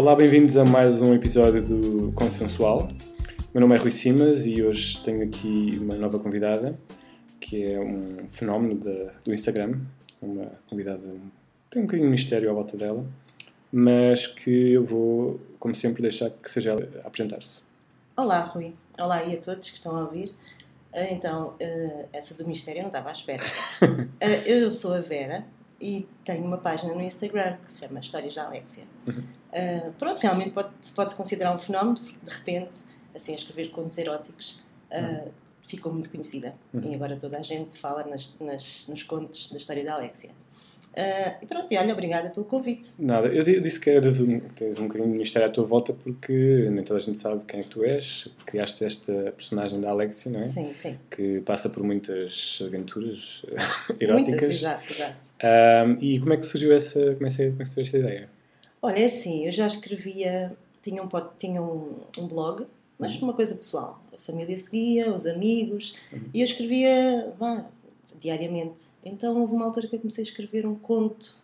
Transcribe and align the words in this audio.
Olá, 0.00 0.16
bem-vindos 0.16 0.56
a 0.56 0.64
mais 0.64 1.02
um 1.02 1.12
episódio 1.14 1.60
do 1.62 2.10
Consensual. 2.12 2.88
Meu 3.52 3.60
nome 3.60 3.74
é 3.76 3.78
Rui 3.78 3.90
Simas 3.92 4.46
e 4.46 4.62
hoje 4.62 4.98
tenho 5.04 5.22
aqui 5.22 5.78
uma 5.78 5.94
nova 5.94 6.18
convidada, 6.18 6.74
que 7.38 7.62
é 7.70 7.78
um 7.78 8.26
fenómeno 8.26 8.76
da- 8.76 9.12
do 9.22 9.34
Instagram, 9.34 9.78
uma 10.22 10.46
convidada 10.70 11.02
tem 11.68 11.82
um 11.82 11.84
bocadinho 11.84 12.06
de 12.08 12.12
mistério 12.12 12.48
à 12.50 12.52
volta 12.54 12.76
dela, 12.78 13.04
mas 13.70 14.26
que 14.26 14.72
eu 14.72 14.82
vou, 14.84 15.38
como 15.58 15.74
sempre, 15.74 16.00
deixar 16.00 16.30
que 16.30 16.50
seja 16.50 16.70
ela 16.70 16.88
a 17.04 17.06
apresentar-se. 17.06 17.62
Olá, 18.16 18.40
Rui. 18.40 18.72
Olá 18.98 19.22
e 19.24 19.34
a 19.34 19.38
todos 19.38 19.68
que 19.68 19.76
estão 19.76 19.96
a 19.96 20.04
ouvir. 20.04 20.30
Ah, 20.94 21.04
Então, 21.12 21.54
ah, 21.60 22.06
essa 22.10 22.32
do 22.34 22.48
mistério 22.48 22.78
eu 22.78 22.82
não 22.84 22.88
estava 22.88 23.10
à 23.10 23.12
espera. 23.12 23.42
Ah, 24.18 24.26
Eu 24.46 24.70
sou 24.70 24.94
a 24.94 25.00
Vera 25.00 25.44
e 25.80 26.06
tenho 26.24 26.44
uma 26.44 26.58
página 26.58 26.92
no 26.94 27.00
Instagram 27.02 27.56
que 27.64 27.72
se 27.72 27.80
chama 27.80 28.00
Histórias 28.00 28.34
da 28.34 28.44
Alexia. 28.46 28.84
Ah, 29.52 29.90
Pronto, 29.98 30.18
realmente 30.20 30.50
pode- 30.50 30.70
se 30.80 30.92
pode 30.94 31.14
considerar 31.14 31.54
um 31.54 31.58
fenómeno 31.58 31.96
porque 31.98 32.16
de 32.22 32.30
repente, 32.30 32.70
assim, 33.14 33.32
a 33.32 33.34
escrever 33.36 33.70
contos 33.70 33.96
eróticos 33.98 34.62
ah, 34.90 35.24
ficou 35.66 35.92
muito 35.92 36.10
conhecida. 36.10 36.54
E 36.74 36.94
agora 36.94 37.16
toda 37.16 37.38
a 37.38 37.42
gente 37.42 37.78
fala 37.78 38.04
nas, 38.04 38.34
nas- 38.40 38.86
nos 38.88 39.02
contos 39.04 39.50
da 39.50 39.58
história 39.58 39.84
da 39.84 39.94
Alexia. 39.94 40.30
Ah, 40.96 41.36
E 41.40 41.46
pronto, 41.46 41.66
e 41.72 41.76
olha, 41.78 41.92
obrigada 41.92 42.30
pelo 42.30 42.44
convite. 42.46 42.90
Nada, 42.98 43.28
eu 43.28 43.44
di- 43.44 43.60
disse 43.60 43.78
que 43.78 43.90
eras 43.90 44.20
um, 44.20 44.40
tens 44.40 44.76
um 44.78 44.88
bocadinho 44.88 45.12
de 45.12 45.18
mistério 45.18 45.48
à 45.48 45.50
tua 45.50 45.64
volta 45.64 45.92
porque 45.92 46.68
nem 46.70 46.82
toda 46.84 46.98
a 46.98 47.02
gente 47.02 47.18
sabe 47.18 47.42
quem 47.46 47.60
é 47.60 47.62
que 47.62 47.68
tu 47.68 47.84
és. 47.84 48.28
Criaste 48.44 48.84
esta 48.84 49.12
personagem 49.36 49.80
da 49.80 49.90
Alexia, 49.90 50.32
não 50.32 50.40
é? 50.40 50.48
Sim, 50.48 50.72
sim. 50.74 50.98
Que 51.10 51.40
passa 51.42 51.68
por 51.70 51.82
muitas 51.84 52.58
aventuras 52.66 53.42
eh, 53.46 53.50
Muitas, 53.52 54.00
eróticas. 54.00 54.50
exato, 54.50 54.92
exato. 54.92 55.16
Ahm, 55.42 55.96
e 56.00 56.18
como 56.20 56.32
é 56.32 56.36
que 56.36 56.44
surgiu 56.46 56.72
essa, 56.72 57.14
como 57.14 57.26
é 57.26 57.30
que 57.30 57.36
como 57.50 57.62
é 57.62 57.64
que 57.64 57.68
surgiu 57.70 57.82
esta 57.82 57.98
ideia? 57.98 58.28
Olha, 58.82 58.98
é 58.98 59.04
assim, 59.04 59.46
eu 59.46 59.52
já 59.52 59.66
escrevia, 59.66 60.52
tinha 60.82 61.02
um, 61.02 61.08
tinha 61.38 61.62
um, 61.62 62.00
um 62.18 62.26
blog, 62.26 62.66
mas 62.98 63.14
uma 63.22 63.32
coisa 63.32 63.54
pessoal. 63.54 64.02
A 64.12 64.18
família 64.18 64.58
seguia, 64.58 65.12
os 65.14 65.26
amigos, 65.26 65.96
e 66.34 66.40
eu 66.40 66.44
escrevia, 66.44 67.32
vá, 67.38 67.64
diariamente. 68.20 68.82
Então 69.04 69.40
houve 69.40 69.54
uma 69.54 69.64
altura 69.66 69.88
que 69.88 69.96
eu 69.96 70.00
comecei 70.00 70.24
a 70.24 70.26
escrever 70.26 70.66
um 70.66 70.74
conto, 70.74 71.34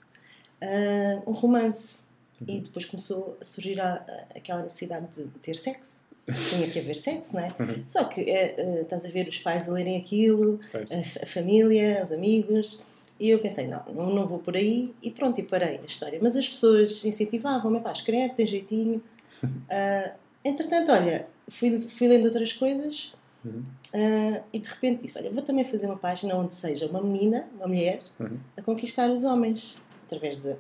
ah, 0.61 1.23
um 1.27 1.33
romance, 1.33 2.03
e 2.47 2.61
depois 2.61 2.85
começou 2.85 3.37
a 3.41 3.45
surgir 3.45 3.81
a- 3.81 3.95
a- 4.07 4.39
aquela 4.39 4.63
necessidade 4.63 5.07
de 5.17 5.25
ter 5.41 5.57
sexo. 5.57 6.05
Tinha 6.51 6.69
que 6.69 6.79
haver 6.79 6.97
sexo, 6.97 7.35
não 7.37 7.43
é? 7.45 7.55
Uhum. 7.59 7.85
Só 7.89 8.05
que 8.05 8.21
eh, 8.23 8.81
estás 8.83 9.05
a 9.05 9.09
ver 9.09 9.27
os 9.29 9.39
pais 9.39 9.69
a 9.69 9.73
lerem 9.73 9.97
aquilo, 9.97 10.61
a, 10.93 11.23
a 11.23 11.27
família, 11.27 12.01
os 12.03 12.13
amigos. 12.13 12.83
E 13.19 13.31
eu 13.31 13.39
pensei, 13.39 13.67
não, 13.67 13.83
não, 13.95 14.15
não 14.15 14.27
vou 14.27 14.39
por 14.39 14.55
aí. 14.57 14.93
E 15.03 15.11
pronto, 15.11 15.41
e 15.41 15.43
parei 15.45 15.79
a 15.79 15.87
história. 15.87 16.19
Mas 16.21 16.37
as 16.37 16.47
pessoas 16.49 17.03
incentivavam-me, 17.05 17.81
pá, 17.81 17.93
escreve, 17.93 18.35
tem 18.35 18.47
jeitinho. 18.47 19.03
Ah, 19.71 20.13
entretanto, 20.45 20.91
olha, 20.93 21.27
fui, 21.49 21.79
fui 21.81 22.09
lendo 22.09 22.25
outras 22.27 22.53
coisas 22.53 23.15
Uhum. 23.47 23.63
ah, 23.95 24.43
e 24.53 24.59
de 24.59 24.69
repente 24.69 25.03
disse, 25.03 25.19
olha, 25.19 25.31
vou 25.31 25.43
também 25.43 25.65
fazer 25.65 25.87
uma 25.87 25.97
página 25.97 26.35
onde 26.35 26.55
seja 26.55 26.87
uma 26.87 27.01
menina, 27.01 27.49
uma 27.57 27.69
mulher, 27.69 28.01
Uhum. 28.19 28.39
a 28.57 28.63
conquistar 28.63 29.09
os 29.11 29.23
homens 29.25 29.81
através 30.07 30.37
de, 30.41 30.55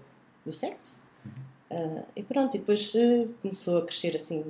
do 0.45 0.53
sexo. 0.53 1.01
Ah, 1.71 2.03
e 2.15 2.23
pronto, 2.23 2.55
e 2.57 2.59
depois 2.61 2.95
eh, 2.95 3.27
começou 3.43 3.79
a 3.79 3.85
crescer 3.85 4.15
assim, 4.17 4.43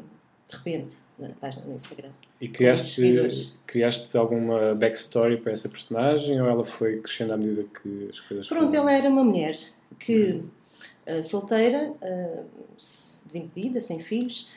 de 0.48 0.56
repente, 0.56 0.97
na 1.19 1.31
página 1.31 1.65
no 1.65 1.75
Instagram. 1.75 2.11
E 2.41 2.47
criaste, 2.48 3.55
criaste 3.67 4.17
alguma 4.17 4.75
backstory 4.75 5.39
para 5.39 5.53
essa 5.53 5.69
personagem 5.71 6.38
ou 6.41 6.47
ela 6.47 6.65
foi 6.65 7.00
crescendo 7.00 7.32
à 7.32 7.37
medida 7.38 7.65
que 7.65 8.09
as 8.11 8.21
coisas 8.21 8.47
Pronto, 8.47 8.65
foram- 8.66 8.75
ela 8.75 8.93
era 8.93 9.09
uma 9.09 9.25
mulher 9.25 9.56
que, 9.99 10.43
solteira, 11.25 11.94
ah, 12.03 12.43
s- 12.77 13.27
desimpedida, 13.27 13.81
sem 13.81 14.00
filhos, 14.00 14.50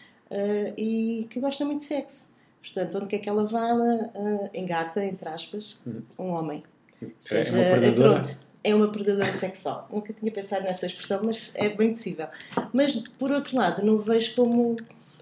e 0.78 1.26
que 1.30 1.40
gosta 1.40 1.64
muito 1.66 1.80
de 1.80 1.86
sexo. 1.86 2.36
Portanto, 2.74 2.98
onde 2.98 3.08
quer 3.08 3.20
que 3.20 3.30
ela 3.30 3.46
vá, 3.46 3.68
ela 3.70 4.12
ah, 4.16 4.50
engata, 4.54 5.04
entre 5.04 5.28
aspas, 5.28 5.82
Uhum. 5.86 6.02
um 6.20 6.28
homem. 6.30 6.64
É 7.02 7.08
Seja- 7.20 7.56
uma 7.58 7.64
predadora? 7.70 8.20
pronto, 8.22 8.40
é 8.64 8.76
uma 8.76 8.88
predadora 8.92 9.32
sexual. 9.34 9.88
Nunca 9.92 10.14
tinha 10.14 10.32
pensado 10.32 10.64
nessa 10.66 10.86
expressão, 10.86 11.22
mas 11.26 11.52
é 11.56 11.70
bem 11.70 11.92
possível. 11.94 12.28
Mas, 12.74 12.94
por 12.96 13.32
outro 13.32 13.56
lado, 13.58 13.84
não 13.84 13.96
o 13.96 13.98
vejo 14.00 14.36
como 14.36 14.76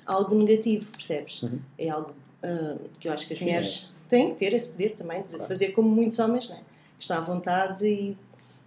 algo 0.06 0.36
negativo, 0.36 0.86
percebes? 0.88 1.44
Uhum. 1.44 1.60
É 1.78 1.90
algo 1.90 2.14
ah, 2.44 2.78
que 3.00 3.08
eu 3.08 3.14
acho 3.14 3.26
que 3.28 3.34
as 3.34 3.40
Sim, 3.40 3.46
mulheres 3.46 3.94
têm 4.10 4.30
que 4.32 4.36
ter 4.40 4.54
esse 4.54 4.70
poder 4.70 4.96
também, 4.96 5.22
de 5.24 5.30
Claro. 5.36 5.48
fazer 5.48 5.72
como 5.72 5.88
muitos 5.90 6.18
homens, 6.20 6.50
não 6.50 6.56
é? 6.58 6.60
que 6.60 7.04
estão 7.04 7.18
à 7.18 7.22
vontade 7.22 7.86
e, 7.88 8.18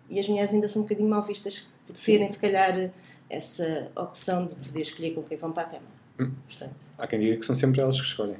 e 0.08 0.20
as 0.20 0.28
mulheres 0.28 0.54
ainda 0.54 0.68
são 0.68 0.82
um 0.82 0.84
bocadinho 0.84 1.08
mal 1.08 1.24
vistas 1.24 1.66
por 1.86 1.96
Sim. 1.96 2.12
terem, 2.12 2.28
se 2.28 2.38
calhar, 2.38 2.90
essa 3.28 3.90
opção 3.96 4.46
de 4.46 4.54
poder 4.54 4.82
escolher 4.82 5.14
com 5.14 5.22
quem 5.24 5.36
vão 5.36 5.50
para 5.50 5.64
a 5.64 5.66
cama. 5.66 5.99
Hum. 6.20 6.30
Portanto, 6.46 6.74
Há 6.98 7.06
quem 7.06 7.20
diga 7.20 7.36
que 7.36 7.46
são 7.46 7.54
sempre 7.54 7.80
elas 7.80 8.00
que 8.00 8.06
escolhem. 8.06 8.36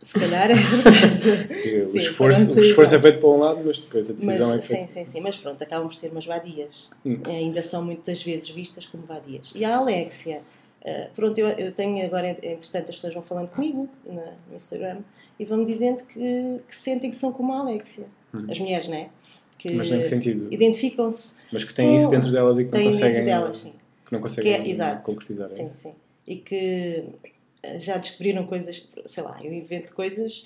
se 0.00 0.18
calhar 0.18 0.50
é 0.50 0.54
verdade. 0.54 1.82
O 1.82 1.86
Sim, 1.92 1.98
esforço, 1.98 2.52
o 2.54 2.60
esforço 2.60 2.94
é 2.94 3.00
feito 3.02 3.18
para 3.20 3.28
um 3.28 3.38
lado, 3.38 3.60
mas 3.64 3.78
depois 3.78 4.10
a 4.10 4.12
decisão 4.12 4.48
Mas, 4.48 4.58
é 4.58 4.62
feita. 4.62 4.92
sim, 4.92 5.04
sim, 5.04 5.10
sim, 5.12 5.20
mas 5.20 5.36
pronto, 5.36 5.62
acabam 5.62 5.88
por 5.88 5.94
ser 5.94 6.10
umas 6.10 6.26
vadias. 6.26 6.90
Hum. 7.06 7.20
Ainda 7.24 7.62
são 7.62 7.84
muitas 7.84 8.22
vezes 8.22 8.48
vistas 8.50 8.86
como 8.86 9.04
vadias. 9.06 9.52
E 9.54 9.64
a 9.64 9.76
Alexia, 9.76 10.42
eh, 10.84 11.08
pronto, 11.14 11.38
eu, 11.38 11.48
eu 11.48 11.72
tenho 11.72 12.04
agora, 12.04 12.30
entretanto, 12.30 12.90
as 12.90 12.96
pessoas 12.96 13.14
vão 13.14 13.22
falando 13.22 13.50
comigo 13.50 13.88
na- 14.04 14.32
no 14.48 14.56
Instagram 14.56 14.98
e 15.38 15.44
vão-me 15.44 15.64
dizendo 15.64 16.02
que, 16.04 16.60
que 16.68 16.76
sentem 16.76 17.10
que 17.10 17.16
são 17.16 17.32
como 17.32 17.52
a 17.52 17.60
Alexia. 17.60 18.06
Hum. 18.34 18.46
As 18.50 18.58
mulheres, 18.58 18.88
não 18.88 18.96
é? 18.96 19.08
Que 19.58 19.70
Mas 19.74 19.90
em 19.92 20.00
que 20.00 20.06
sentido? 20.06 20.48
identificam-se, 20.52 21.34
Mas 21.52 21.62
que 21.62 21.72
têm 21.72 21.94
isso 21.94 22.10
dentro 22.10 22.32
delas 22.32 22.58
e 22.58 22.64
que 22.64 22.72
não 22.72 22.82
conseguem, 22.84 23.24
delas, 23.24 23.56
sim. 23.58 23.72
que 24.04 24.12
não 24.12 24.20
conseguem 24.20 24.52
Que 24.62 24.68
é- 24.68 24.72
exato. 24.72 25.02
concretizar. 25.04 25.48
Sim, 25.52 25.66
isso? 25.66 25.76
sim. 25.76 25.92
E 26.26 26.36
que 26.36 27.04
eh, 27.62 27.78
já 27.78 27.96
descobriram 27.96 28.46
coisas, 28.46 28.88
sei 29.06 29.22
lá, 29.22 29.38
eu 29.42 29.52
invento 29.52 29.94
coisas, 29.94 30.44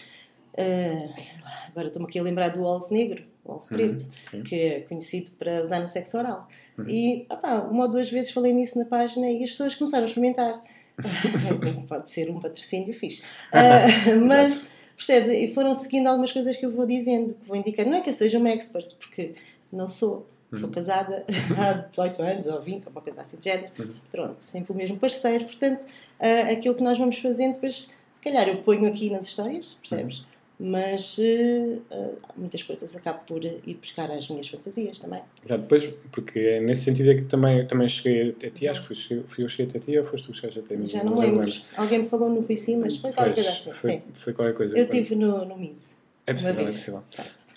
eh, 0.54 1.08
sei 1.16 1.42
lá, 1.42 1.66
agora 1.68 1.88
estou-me 1.88 2.08
aqui 2.08 2.18
a 2.18 2.22
lembrar 2.22 2.48
do 2.48 2.62
Walls 2.62 2.90
Negro, 2.90 3.22
Walls 3.44 3.70
Uhum, 3.70 3.76
Preto, 3.76 3.98
sim. 4.30 4.42
que 4.42 4.54
é 4.54 4.80
conhecido 4.80 5.30
para 5.32 5.62
usar 5.62 5.80
no 5.80 5.88
sexo 5.88 6.18
oral. 6.18 6.48
Uhum. 6.78 6.88
E 6.88 7.26
opá, 7.30 7.60
uma 7.60 7.84
ou 7.84 7.90
duas 7.90 8.10
vezes 8.10 8.30
falei 8.30 8.52
nisso 8.52 8.78
na 8.78 8.84
página 8.84 9.30
e 9.30 9.44
as 9.44 9.50
pessoas 9.50 9.74
começaram 9.74 10.04
a 10.04 10.06
experimentar. 10.06 10.62
Pode 11.88 12.10
ser 12.10 12.30
um 12.30 12.40
patrocínio 12.40 12.92
fixe. 12.94 13.22
Ah, 13.52 13.86
mas, 14.26 14.70
percebes? 14.96 15.30
E 15.30 15.52
foram 15.54 15.74
seguindo 15.74 16.06
algumas 16.06 16.32
coisas 16.32 16.56
que 16.56 16.64
eu 16.64 16.70
vou 16.70 16.86
dizendo, 16.86 17.34
que 17.34 17.46
vou 17.46 17.56
indicando. 17.56 17.90
Não 17.90 17.98
é 17.98 18.00
que 18.00 18.10
eu 18.10 18.14
seja 18.14 18.38
uma 18.38 18.50
expert, 18.50 18.94
porque 18.96 19.34
não 19.72 19.86
sou. 19.86 20.26
Sou 20.52 20.68
Uhum. 20.68 20.70
casada 20.74 21.24
há 21.58 21.72
18 21.72 22.22
anos 22.22 22.46
ou 22.46 22.60
20, 22.60 22.86
ou 22.86 22.92
uma 22.92 23.00
coisa 23.00 23.20
assim 23.20 23.36
de 23.36 23.44
género. 23.44 23.70
Uhum. 23.78 23.90
Pronto, 24.12 24.40
sempre 24.40 24.72
o 24.72 24.76
mesmo 24.76 24.96
parceiro. 24.96 25.44
Portanto, 25.44 25.84
ah, 26.20 26.50
aquilo 26.52 26.74
que 26.74 26.82
nós 26.82 26.98
vamos 26.98 27.18
fazendo, 27.18 27.54
depois, 27.54 27.96
se 28.14 28.20
calhar 28.22 28.48
eu 28.48 28.56
ponho 28.58 28.86
aqui 28.86 29.10
nas 29.10 29.26
histórias, 29.26 29.74
percebes? 29.80 30.24
Mas 30.58 31.18
eh, 31.18 31.78
ah, 31.90 32.10
muitas 32.34 32.62
coisas 32.62 32.96
acabo 32.96 33.20
por 33.26 33.44
ir 33.44 33.60
buscar 33.78 34.10
as 34.10 34.30
minhas 34.30 34.48
fantasias 34.48 34.98
também. 34.98 35.20
Exato, 35.44 35.62
depois, 35.62 35.84
porque 36.10 36.38
é 36.38 36.60
nesse 36.60 36.82
sentido 36.84 37.10
é 37.10 37.14
que 37.16 37.24
também, 37.24 37.66
também 37.66 37.86
cheguei 37.88 38.30
até 38.30 38.48
ti, 38.48 38.66
acho 38.66 38.80
que 38.86 38.94
fui, 38.94 39.22
fui 39.26 39.44
eu 39.44 39.48
cheguei 39.50 39.66
até 39.66 39.78
ti 39.78 39.98
ou 39.98 40.04
foste 40.04 40.26
tu 40.26 40.32
que 40.32 40.38
chegaste 40.38 40.60
até 40.60 40.76
mim? 40.76 40.86
Já 40.86 41.04
não 41.04 41.18
lembro. 41.18 41.52
Alguém 41.76 41.98
me 42.04 42.08
falou 42.08 42.30
no 42.30 42.40
Rui 42.40 42.56
mas 42.78 42.96
foi 42.96 43.12
qualquer 43.12 43.34
coisa 43.34 43.50
assim. 43.50 43.72
foi, 43.72 43.90
Sim. 43.90 44.02
foi 44.14 44.32
qualquer 44.32 44.54
coisa. 44.54 44.78
Eu 44.78 44.84
estive 44.84 45.14
no, 45.16 45.44
no 45.44 45.58
MIS. 45.58 45.90
É 46.26 46.32
possível, 46.32 46.60
é 46.62 46.64
possível. 46.64 47.02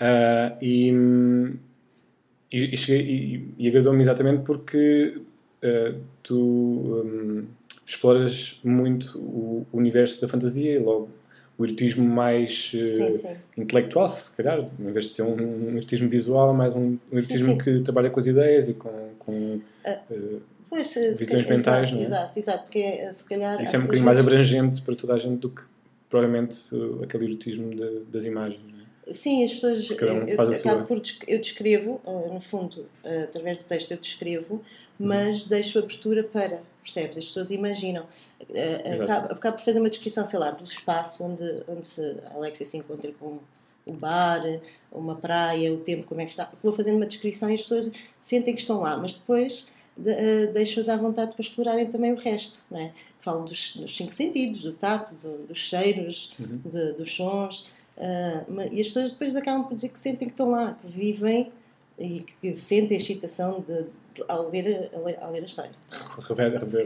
Ah, 0.01 0.57
e, 0.61 0.93
hum, 0.93 1.57
e, 2.51 2.75
e, 2.75 2.91
e, 2.93 3.53
e 3.59 3.67
agradou-me 3.67 4.01
exatamente 4.01 4.43
porque 4.43 5.21
ah, 5.63 5.93
tu 6.23 7.03
hum, 7.05 7.45
exploras 7.85 8.59
muito 8.63 9.17
o 9.19 9.65
universo 9.73 10.21
da 10.21 10.27
fantasia 10.27 10.73
e 10.75 10.79
logo 10.79 11.09
o 11.57 11.65
erotismo 11.65 12.07
mais 12.07 12.71
eh, 12.73 12.85
Sim, 12.85 13.11
sim. 13.11 13.35
intelectual, 13.57 14.07
se 14.07 14.31
calhar, 14.37 14.59
em 14.79 14.87
vez 14.87 15.05
de 15.07 15.11
ser 15.11 15.23
um, 15.23 15.33
um 15.35 15.71
erotismo 15.75 16.07
visual, 16.07 16.51
é 16.51 16.53
mais 16.57 16.73
um, 16.73 16.97
um 17.11 17.17
erotismo 17.17 17.51
sim. 17.51 17.57
que 17.57 17.79
trabalha 17.81 18.09
com 18.09 18.17
as 18.19 18.27
ideias 18.27 18.69
e 18.69 18.73
com, 18.75 19.09
com 19.19 19.59
eh, 19.83 19.99
Pois, 20.69 20.93
Visões 21.17 21.45
se- 21.45 21.49
mentais, 21.51 21.89
exato, 21.89 21.95
não 21.95 22.01
é? 22.01 22.05
Exato, 22.05 22.39
exato. 22.39 22.63
Porque 22.63 23.13
se 23.13 23.27
calhar. 23.27 23.61
isso 23.61 23.75
é 23.75 23.79
um 23.79 23.81
bocadinho 23.81 24.05
mais 24.05 24.19
abrangente 24.19 24.81
para 24.83 24.95
toda 24.95 25.15
a 25.15 25.17
gente 25.17 25.39
do 25.39 25.49
que 25.49 25.61
provavelmente 26.07 26.55
aquele 27.03 27.25
erotismo 27.25 27.75
de- 27.75 28.01
das 28.11 28.23
imagens. 28.23 28.61
Sim, 29.11 29.43
as 29.43 29.53
pessoas. 29.53 29.89
Um 29.91 29.93
eu, 30.27 30.85
por 30.85 31.01
eu 31.27 31.39
descrevo, 31.39 32.01
eh, 32.05 32.33
no 32.33 32.41
fundo, 32.41 32.85
eh, 33.03 33.23
através 33.23 33.57
do 33.57 33.63
texto 33.63 33.91
eu 33.91 33.97
descrevo, 33.97 34.55
Uhum. 34.55 34.61
mas 35.07 35.45
deixo 35.45 35.79
abertura 35.79 36.23
para, 36.23 36.61
percebes? 36.83 37.17
As 37.17 37.25
pessoas 37.25 37.51
imaginam. 37.51 38.05
Eh, 38.53 38.97
acabo, 39.01 39.33
acabo 39.33 39.57
por 39.57 39.63
fazer 39.63 39.79
uma 39.79 39.89
descrição, 39.89 40.25
sei 40.25 40.37
lá, 40.39 40.51
do 40.51 40.63
espaço 40.65 41.23
onde, 41.23 41.63
onde 41.67 41.87
se, 41.87 42.17
a 42.31 42.35
Alexia 42.35 42.65
se 42.65 42.77
encontra 42.77 43.11
com 43.19 43.39
o 43.85 43.93
bar, 43.93 44.43
uma 44.91 45.15
praia, 45.15 45.73
o 45.73 45.77
tempo, 45.77 46.03
como 46.07 46.21
é 46.21 46.25
que 46.25 46.31
está. 46.31 46.51
Vou 46.61 46.71
fazendo 46.73 46.97
uma 46.97 47.05
descrição 47.07 47.49
e 47.49 47.55
as 47.55 47.61
pessoas 47.61 47.91
sentem 48.19 48.53
que 48.53 48.61
estão 48.61 48.81
lá, 48.81 48.95
mas 48.97 49.13
depois 49.13 49.71
de, 49.97 50.47
deixo-as 50.47 50.87
à 50.87 50.95
vontade 50.95 51.31
para 51.33 51.41
explorarem 51.41 51.87
também 51.87 52.11
o 52.13 52.15
resto. 52.15 52.59
Não 52.69 52.79
é? 52.79 52.91
Falo 53.19 53.43
dos, 53.45 53.75
dos 53.75 53.95
cinco 53.97 54.13
sentidos, 54.13 54.61
do 54.61 54.73
tato, 54.73 55.15
do- 55.15 55.47
dos 55.47 55.57
cheiros, 55.57 56.33
Uhum. 56.39 56.61
de- 56.65 56.93
dos 56.93 57.15
sons. 57.15 57.67
Ma- 58.47 58.65
e 58.65 58.79
as 58.81 58.87
pessoas 58.87 59.11
depois 59.11 59.35
acabam 59.35 59.63
por 59.65 59.75
dizer 59.75 59.89
que 59.89 59.99
sentem 59.99 60.27
que 60.27 60.33
estão 60.33 60.49
lá, 60.49 60.77
que 60.81 60.87
vivem 60.87 61.51
e 61.97 62.25
que 62.41 62.53
sentem 62.53 62.95
a 62.97 62.99
excitação 62.99 63.63
de, 63.67 63.85
ao 64.27 64.49
ler, 64.49 64.89
a, 64.93 65.25
ao 65.25 65.31
ler 65.33 65.41
a 65.41 65.45
história. 65.45 65.71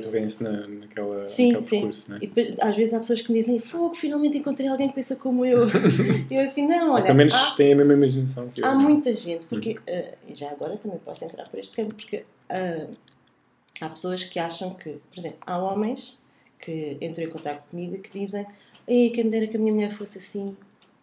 Revêem-se 0.03 0.43
na, 0.43 0.67
naquela, 0.67 1.27
Sim, 1.27 1.47
naquele 1.49 1.63
sim. 1.65 1.69
percurso, 1.69 2.09
não 2.09 2.17
é? 2.17 2.19
E 2.23 2.27
depois, 2.27 2.59
às 2.59 2.75
vezes 2.75 2.93
há 2.93 2.99
pessoas 2.99 3.21
que 3.21 3.31
me 3.31 3.39
dizem, 3.39 3.59
fogo, 3.59 3.93
finalmente 3.95 4.37
encontrei 4.37 4.67
alguém 4.67 4.89
que 4.89 4.95
pensa 4.95 5.15
como 5.15 5.45
eu. 5.45 5.67
e 6.29 6.33
eu 6.35 6.41
assim, 6.41 6.67
não, 6.67 6.93
olha, 6.93 7.05
pelo 7.05 7.17
menos 7.17 7.33
há, 7.33 7.51
têm 7.51 7.73
a 7.73 7.75
mesma 7.75 7.93
imaginação 7.93 8.47
que 8.49 8.61
eu. 8.61 8.65
há 8.65 8.73
não 8.73 8.81
é? 8.81 8.83
muita 8.85 9.13
gente, 9.13 9.45
porque 9.45 9.75
eh, 9.85 10.15
e 10.27 10.35
já 10.35 10.49
agora 10.49 10.77
também 10.77 10.97
posso 10.99 11.23
entrar 11.25 11.47
por 11.47 11.59
este 11.59 11.75
campo, 11.75 11.93
porque 11.93 12.23
ah, 12.49 12.87
há 13.81 13.89
pessoas 13.89 14.23
que 14.23 14.39
acham 14.39 14.73
que, 14.73 14.89
por 15.11 15.19
exemplo, 15.19 15.37
há 15.45 15.57
homens 15.59 16.21
que 16.59 16.97
entram 17.01 17.25
em 17.25 17.29
contato 17.29 17.67
comigo 17.69 17.95
e 17.95 17.99
que 17.99 18.17
dizem, 18.17 18.45
ei, 18.87 19.09
quem 19.11 19.25
me 19.25 19.29
dera 19.29 19.47
que 19.47 19.57
a 19.57 19.59
minha 19.59 19.73
mulher 19.73 19.91
fosse 19.93 20.17
assim. 20.17 20.55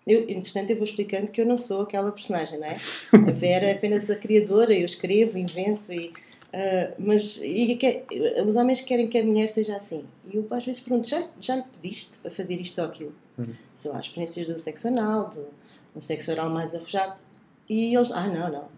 Eu, 0.06 0.28
entretanto, 0.28 0.70
eu 0.70 0.76
vou 0.76 0.84
explicando 0.84 1.30
que 1.30 1.40
eu 1.40 1.46
não 1.46 1.56
sou 1.56 1.82
aquela 1.82 2.10
personagem, 2.10 2.58
não 2.58 2.66
é? 2.66 2.76
A 3.12 3.30
Vera 3.32 3.66
é 3.66 3.72
apenas 3.72 4.08
a 4.10 4.16
criadora, 4.16 4.72
eu 4.74 4.84
escrevo, 4.86 5.36
invento 5.38 5.92
e. 5.92 6.12
ah, 6.52 6.92
mas 6.98 7.38
e 7.42 7.76
que- 7.76 8.04
os 8.46 8.56
homens 8.56 8.80
querem 8.80 9.06
que 9.06 9.18
a 9.18 9.24
mulher 9.24 9.48
seja 9.48 9.76
assim. 9.76 10.04
E 10.32 10.36
eu 10.36 10.46
às 10.50 10.64
vezes 10.64 10.80
pergunto: 10.80 11.06
já, 11.08 11.26
já 11.40 11.56
lhe 11.56 11.64
pediste 11.64 12.18
para 12.18 12.30
fazer 12.30 12.54
isto 12.60 12.78
ou 12.80 12.86
aquilo? 12.86 13.14
Uhum. 13.38 13.54
Sei 13.74 13.90
lá, 13.90 14.00
experiências 14.00 14.46
do 14.46 14.58
sexo 14.58 14.88
anal, 14.88 15.28
do, 15.30 15.46
do 15.94 16.02
sexo 16.02 16.30
oral 16.30 16.50
mais 16.50 16.74
arrojado. 16.74 17.20
E 17.68 17.94
eles: 17.94 18.10
ah, 18.10 18.26
não, 18.26 18.50
não. 18.50 18.68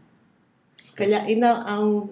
Se 0.76 0.92
calhar 0.92 1.24
ainda 1.24 1.52
há 1.52 1.80
um, 1.80 2.08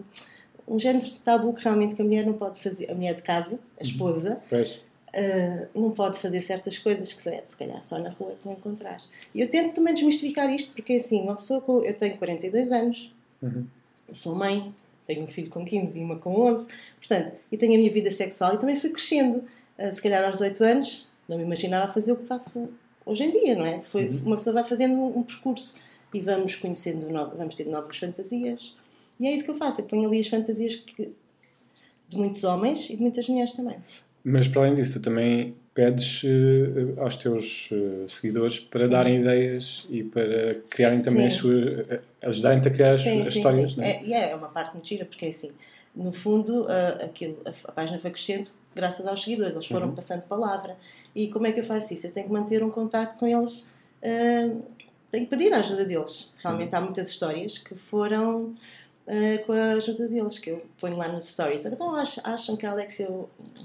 um 0.69 0.79
género 0.79 1.05
de 1.05 1.15
tabu 1.15 1.53
que 1.53 1.65
realmente 1.65 1.97
que 1.97 2.03
a 2.03 2.05
mulher 2.05 2.25
não 2.25 2.35
pode 2.35 2.61
fazer, 2.61 2.89
a 2.91 2.95
mulher 2.95 3.15
de 3.17 3.23
casa, 3.23 3.59
a 3.79 3.83
esposa, 3.83 4.41
Pois. 4.49 4.81
Uh, 5.13 5.67
não 5.81 5.91
pode 5.91 6.19
fazer 6.21 6.41
certas 6.41 6.79
coisas 6.79 7.13
que 7.13 7.21
se 7.21 7.57
calhar 7.57 7.83
só 7.83 7.99
na 7.99 8.11
rua 8.11 8.33
que 8.41 8.45
vão 8.45 8.53
encontrar. 8.55 9.01
E 9.35 9.41
eu 9.41 9.49
tento 9.51 9.75
também 9.75 9.93
desmistificar 9.93 10.49
isto, 10.49 10.73
porque 10.73 10.93
assim, 10.93 11.21
uma 11.23 11.35
pessoa 11.35 11.61
com. 11.61 11.83
Eu 11.83 11.95
tenho 11.95 12.17
42 12.17 12.71
anos, 12.71 13.13
Uhum. 13.43 13.67
sou 14.13 14.37
mãe, 14.37 14.73
tenho 15.09 15.25
um 15.25 15.27
filho 15.27 15.51
com 15.51 15.65
15 15.65 15.99
e 15.99 16.05
uma 16.05 16.17
com 16.17 16.41
11, 16.43 16.69
portanto, 16.99 17.35
e 17.51 17.57
tenho 17.57 17.75
a 17.75 17.79
minha 17.79 17.91
vida 17.91 18.11
sexual 18.13 18.55
e 18.55 18.59
também 18.59 18.77
fui 18.77 18.91
crescendo. 18.91 19.43
Uh, 19.77 19.93
se 19.93 20.01
calhar 20.01 20.23
aos 20.25 20.35
18 20.39 20.63
anos, 20.63 21.11
não 21.29 21.37
me 21.39 21.43
imaginava 21.43 21.93
fazer 21.93 22.13
o 22.13 22.17
que 22.17 22.27
faço 22.27 22.69
hoje 23.05 23.25
em 23.25 23.31
dia, 23.33 23.57
não 23.57 23.67
é? 23.67 23.81
Foi, 23.81 24.07
Uhum. 24.11 24.23
Uma 24.27 24.37
pessoa 24.37 24.55
vai 24.55 24.65
fazendo 24.65 24.95
um, 24.95 25.19
um 25.19 25.23
percurso 25.25 25.77
e 26.15 26.21
vamos 26.21 26.55
conhecendo, 26.55 27.09
no- 27.11 27.31
vamos 27.31 27.57
ter 27.57 27.65
novas 27.67 27.97
fantasias. 27.97 28.77
E 29.19 29.27
é 29.27 29.33
isso 29.33 29.45
que 29.45 29.51
eu 29.51 29.57
faço, 29.57 29.81
eu 29.81 29.87
ponho 29.87 30.07
ali 30.07 30.21
as 30.21 30.29
fantasias 30.29 30.77
que- 30.77 31.13
de 32.09 32.17
muitos 32.17 32.45
homens 32.45 32.89
e 32.91 32.97
de 32.97 33.03
muitas 33.03 33.29
mulheres 33.29 33.53
também. 33.55 33.77
Mas 34.25 34.47
para 34.49 34.63
além 34.63 34.75
disso, 34.75 34.95
tu 35.01 35.03
também 35.03 35.55
pedes 35.75 36.23
eh, 36.25 37.01
aos 37.01 37.17
teus 37.17 37.69
eh, 37.73 38.07
seguidores 38.07 38.59
para 38.59 38.85
Sim. 38.85 38.91
darem 38.91 39.21
ideias 39.21 39.87
e 39.89 40.03
para 40.03 40.57
criarem 40.71 41.03
também 41.03 41.27
as 41.27 41.35
Sim. 41.35 41.39
suas. 41.41 41.89
eh, 41.91 42.01
ajudarem-te 42.23 42.69
a 42.69 42.71
criar 42.71 42.91
as, 42.91 43.01
Sim, 43.01 43.23
as 43.23 43.33
sim, 43.33 43.39
histórias, 43.39 43.77
não 43.77 43.85
é? 43.85 43.91
É, 43.91 44.05
e 44.05 44.13
é 44.13 44.35
uma 44.35 44.49
parte 44.49 44.75
muito 44.75 44.87
gira, 44.87 45.05
porque 45.07 45.25
é 45.25 45.29
assim, 45.31 45.53
no 45.95 46.13
fundo, 46.13 46.67
ah, 46.69 47.05
aquilo, 47.05 47.39
a, 47.47 47.51
a 47.71 47.73
página 47.73 47.99
foi 47.99 48.11
crescendo 48.11 48.51
graças 48.75 49.07
aos 49.07 49.23
seguidores, 49.23 49.57
eles 49.57 49.67
foram 49.67 49.89
Uhum. 49.89 49.95
passando 49.95 50.23
palavra. 50.23 50.77
E 51.15 51.29
como 51.29 51.47
é 51.47 51.53
que 51.53 51.61
eu 51.61 51.65
faço 51.65 51.93
isso? 51.95 52.07
Eu 52.07 52.13
tenho 52.13 52.27
que 52.27 52.33
manter 52.33 52.63
um 52.63 52.71
contato 52.71 53.19
com 53.19 53.27
eles, 53.27 53.73
tenho 55.11 55.25
que 55.25 55.31
pedir 55.31 55.53
a 55.53 55.59
ajuda 55.59 55.85
deles. 55.85 56.35
Realmente 56.43 56.75
há 56.75 56.81
muitas 56.81 57.09
histórias 57.11 57.59
que 57.59 57.75
foram 57.75 58.55
ah, 59.11 59.45
com 59.45 59.53
a 59.53 59.73
ajuda 59.73 60.07
deles, 60.07 60.39
que 60.39 60.51
eu 60.51 60.63
ponho 60.79 60.97
lá 60.97 61.09
nos 61.09 61.25
stories. 61.25 61.67
Então 61.67 61.93
acham, 61.97 62.23
acham 62.25 62.57
que 62.57 62.65
a 62.65 62.71
Alexia 62.71 63.09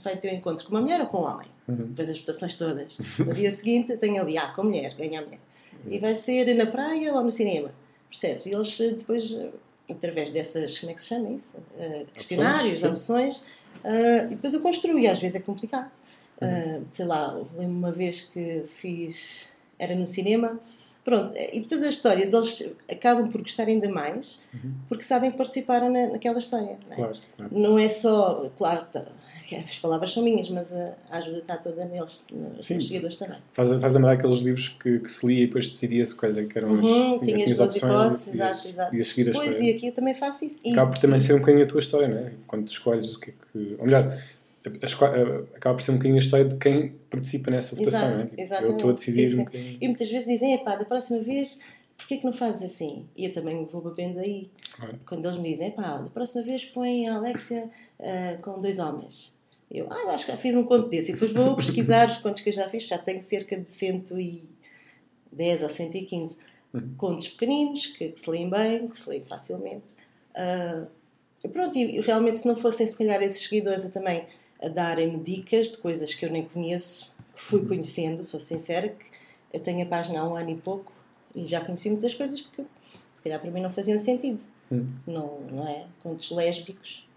vai 0.03 0.17
ter 0.17 0.33
um 0.33 0.35
encontro 0.35 0.65
com 0.65 0.71
uma 0.71 0.81
mulher 0.81 0.99
ou 1.01 1.05
com 1.05 1.19
um 1.19 1.25
homem? 1.25 1.47
Uhum. 1.67 1.75
Depois 1.75 2.09
as 2.09 2.19
votações 2.19 2.55
todas. 2.55 2.97
No 3.19 3.31
dia 3.31 3.51
seguinte 3.51 3.95
tenho 3.97 4.19
ali, 4.19 4.39
ah, 4.39 4.47
com 4.47 4.61
a 4.61 4.63
mulher, 4.63 4.93
ganha 4.95 5.19
a 5.19 5.23
mulher. 5.23 5.39
E 5.87 5.99
vai 5.99 6.15
ser 6.15 6.51
na 6.55 6.65
praia 6.65 7.13
ou 7.13 7.23
no 7.23 7.31
cinema. 7.31 7.69
Percebes? 8.09 8.47
E 8.47 8.53
eles 8.53 8.79
eh, 8.79 8.91
depois, 8.91 9.33
eh, 9.33 9.51
através 9.89 10.31
dessas, 10.31 10.79
como 10.79 10.91
é 10.91 10.95
que 10.95 11.01
se 11.01 11.07
chama 11.07 11.29
isso? 11.29 11.55
Eh, 11.77 12.05
questionários, 12.11 12.83
opções, 12.83 13.45
eh, 13.83 14.25
e 14.25 14.29
depois 14.29 14.53
eu 14.53 14.61
construo, 14.61 14.97
e 14.97 15.07
às 15.07 15.19
vezes 15.19 15.35
é 15.35 15.39
complicado. 15.39 15.91
Uhum. 16.41 16.47
Eh, 16.47 16.81
sei 16.91 17.05
lá, 17.05 17.33
lembro 17.55 17.77
uma 17.77 17.91
vez 17.91 18.21
que 18.21 18.63
fiz, 18.77 19.51
era 19.77 19.93
no 19.93 20.07
cinema, 20.07 20.59
pronto, 21.05 21.31
eh, 21.35 21.55
e 21.55 21.59
depois 21.61 21.81
as 21.83 21.89
histórias, 21.93 22.33
eles 22.33 22.73
acabam 22.91 23.29
por 23.31 23.41
gostar 23.41 23.67
ainda 23.67 23.87
mais, 23.87 24.43
Uhum. 24.53 24.71
porque 24.89 25.03
sabem 25.03 25.31
que 25.31 25.37
participaram 25.37 25.89
na, 25.89 26.07
naquela 26.07 26.39
história. 26.39 26.77
não 26.87 26.91
é? 26.93 26.95
Claro, 26.95 27.13
claro. 27.37 27.51
Não 27.57 27.79
é 27.79 27.87
só, 27.87 28.49
claro, 28.57 28.85
tá, 28.91 29.05
as 29.67 29.77
palavras 29.77 30.11
são 30.11 30.23
minhas, 30.23 30.49
mas 30.49 30.73
a, 30.73 30.93
ajuda 31.11 31.37
está 31.37 31.55
toda 31.55 31.85
neles, 31.85 32.25
nos 32.33 32.65
Sim. 32.65 32.81
seguidores 32.81 33.15
também. 33.17 33.37
Faz, 33.53 33.69
faz 33.79 33.93
lembrar 33.93 34.13
aqueles 34.13 34.39
livros 34.39 34.69
que, 34.69 34.97
que 34.99 35.11
se 35.11 35.23
lia 35.27 35.43
e 35.43 35.45
depois 35.45 35.69
decidia-se 35.69 36.15
quais 36.15 36.35
é 36.35 36.43
que 36.45 36.57
eram 36.57 36.79
as. 36.79 36.83
Uhum, 36.83 36.89
tinha- 36.89 37.19
tinhas 37.19 37.43
tinhas 37.43 37.57
duas 37.57 37.69
opções 37.75 37.91
hipóteses, 37.93 38.27
e 38.27 38.31
exato, 38.31 38.67
exato. 38.67 38.95
ias 38.95 39.07
seguir 39.07 39.29
a 39.29 39.33
Pois, 39.33 39.47
história. 39.51 39.71
e 39.71 39.75
aqui 39.75 39.87
eu 39.87 39.91
também 39.93 40.15
faço 40.15 40.45
isso. 40.45 40.59
E- 40.65 40.71
Acaba 40.71 40.89
por 40.91 40.97
também 40.97 41.19
ser 41.19 41.33
um 41.35 41.39
bocadinho 41.39 41.63
a 41.63 41.67
tua 41.67 41.79
história, 41.79 42.07
não 42.07 42.17
é? 42.17 42.31
Quando 42.47 42.65
tu 42.65 42.71
escolhes 42.71 43.13
o 43.13 43.19
que 43.19 43.29
é 43.29 43.33
que. 43.33 43.75
Ou 43.77 43.85
melhor, 43.85 44.11
acaba 45.53 45.75
por 45.75 45.81
ser 45.81 45.91
um 45.91 45.95
bocadinho 45.95 46.15
a 46.17 46.23
história 46.23 46.45
de 46.45 46.55
quem 46.57 46.89
participa 47.09 47.51
nessa 47.51 47.75
votação, 47.75 48.11
Exato, 48.11 48.15
não 48.17 48.21
é? 48.21 48.25
Tipo, 48.25 48.39
Eu 48.39 48.43
exatamente. 48.43 48.75
estou 48.75 48.89
a 48.89 48.93
decidir 48.93 49.27
Sim, 49.29 49.33
um 49.33 49.37
sim. 49.37 49.43
bocadinho. 49.45 49.77
E 49.81 49.87
muitas 49.87 50.09
vezes 50.09 50.27
dizem, 50.27 50.53
epá, 50.53 50.75
da 50.75 50.85
próxima 50.85 51.19
vez, 51.23 51.59
porquê 51.97 52.17
que 52.17 52.25
não 52.25 52.33
fazes 52.33 52.63
assim? 52.63 53.05
E 53.15 53.25
eu 53.25 53.33
também 53.33 53.65
vou 53.65 53.81
bebendo 53.81 54.19
aí. 54.19 54.49
Claro. 54.75 54.99
Quando 55.05 55.25
eles 55.25 55.37
me 55.37 55.49
dizem, 55.51 55.67
epá, 55.69 55.97
da 55.97 56.09
próxima 56.09 56.43
vez 56.43 56.65
põe 56.65 57.07
a 57.07 57.15
Alexia 57.15 57.69
ah, 57.99 58.37
com 58.41 58.59
dois 58.59 58.79
homens. 58.79 59.35
Eu, 59.71 59.87
ah, 59.89 59.99
eu 60.03 60.09
acho 60.11 60.25
que 60.25 60.31
já 60.31 60.37
fiz 60.37 60.55
um 60.55 60.63
conto 60.63 60.89
desse. 60.89 61.11
E 61.11 61.13
depois 61.13 61.31
vou 61.31 61.55
pesquisar 61.57 62.09
os 62.09 62.17
contos 62.17 62.41
que 62.43 62.49
eu 62.49 62.53
já 62.53 62.69
fiz. 62.69 62.83
Já 62.87 62.97
tenho 62.97 63.21
cerca 63.21 63.57
de 63.57 63.69
110 63.69 65.61
ou 65.63 65.69
115 65.69 66.37
Uhum. 66.73 66.93
contos 66.97 67.29
pequeninos, 67.29 67.87
que, 67.87 68.09
que 68.09 68.19
se 68.19 68.29
leem 68.29 68.49
bem, 68.49 68.87
que 68.89 68.99
se 68.99 69.09
leem 69.09 69.23
facilmente. 69.23 69.85
E 71.41 71.47
pronto, 71.47 71.77
e 71.77 72.01
realmente 72.01 72.39
se 72.39 72.45
não 72.47 72.57
fossem 72.57 72.85
se 72.85 72.97
calhar 72.97 73.21
esses 73.21 73.47
seguidores 73.47 73.85
a 73.85 73.89
também 73.89 74.25
a 74.65 74.69
darem-me 74.69 75.19
dicas 75.19 75.69
de 75.69 75.77
coisas 75.77 76.13
que 76.13 76.25
eu 76.25 76.31
nem 76.31 76.43
conheço, 76.45 77.13
que 77.33 77.41
fui 77.41 77.65
conhecendo, 77.65 78.25
sou 78.25 78.39
sincera, 78.39 78.89
que 78.89 79.05
eu 79.53 79.59
tenho 79.59 79.83
a 79.83 79.85
página 79.85 80.19
há 80.19 80.27
um 80.27 80.35
ano 80.35 80.49
e 80.49 80.55
pouco 80.55 80.91
e 81.35 81.45
já 81.45 81.61
conheci 81.61 81.89
muitas 81.89 82.15
coisas 82.15 82.41
que 82.41 82.63
se 83.13 83.21
calhar 83.21 83.39
para 83.39 83.51
mim 83.51 83.61
não 83.61 83.69
faziam 83.69 83.99
sentido. 83.99 84.43
Hum. 84.71 84.87
Não, 85.05 85.39
não 85.51 85.67
é? 85.67 85.85
Contos 86.01 86.31
lésbicos. 86.31 87.07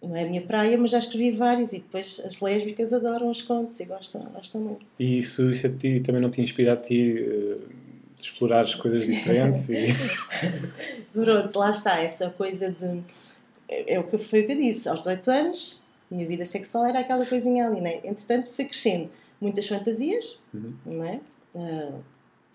Não 0.00 0.14
é 0.14 0.22
a 0.22 0.26
minha 0.26 0.42
praia, 0.42 0.78
mas 0.78 0.92
já 0.92 0.98
escrevi 0.98 1.32
vários 1.32 1.72
e 1.72 1.78
depois 1.78 2.20
as 2.24 2.40
lésbicas 2.40 2.92
adoram 2.92 3.28
os 3.28 3.42
contos 3.42 3.80
e 3.80 3.84
gostam, 3.84 4.22
gostam 4.26 4.60
muito. 4.60 4.86
E 4.98 5.18
isso, 5.18 5.50
isso 5.50 5.66
a 5.66 5.70
ti 5.70 5.98
também 5.98 6.22
não 6.22 6.30
te 6.30 6.40
inspira 6.40 6.74
a 6.74 6.76
ti 6.76 7.14
de 8.16 8.22
explorar 8.22 8.60
as 8.60 8.76
coisas 8.76 9.04
diferentes 9.06 9.68
e. 9.68 9.88
Pronto, 11.12 11.58
lá 11.58 11.70
está, 11.70 12.00
essa 12.00 12.30
coisa 12.30 12.70
de. 12.70 13.02
É, 13.68 13.94
é 13.94 14.00
o 14.00 14.04
que 14.04 14.18
foi 14.18 14.42
o 14.42 14.46
que 14.46 14.52
eu 14.52 14.56
disse. 14.56 14.88
Aos 14.88 15.00
18 15.00 15.30
anos, 15.32 15.87
minha 16.10 16.26
vida 16.26 16.44
sexual 16.46 16.86
era 16.86 17.00
aquela 17.00 17.24
coisinha 17.26 17.66
ali, 17.66 17.80
né? 17.80 17.96
Entretanto, 18.04 18.50
foi 18.50 18.64
crescendo. 18.64 19.10
Muitas 19.40 19.66
fantasias, 19.68 20.40
Uhum. 20.52 20.72
não 20.84 21.04
é? 21.04 21.20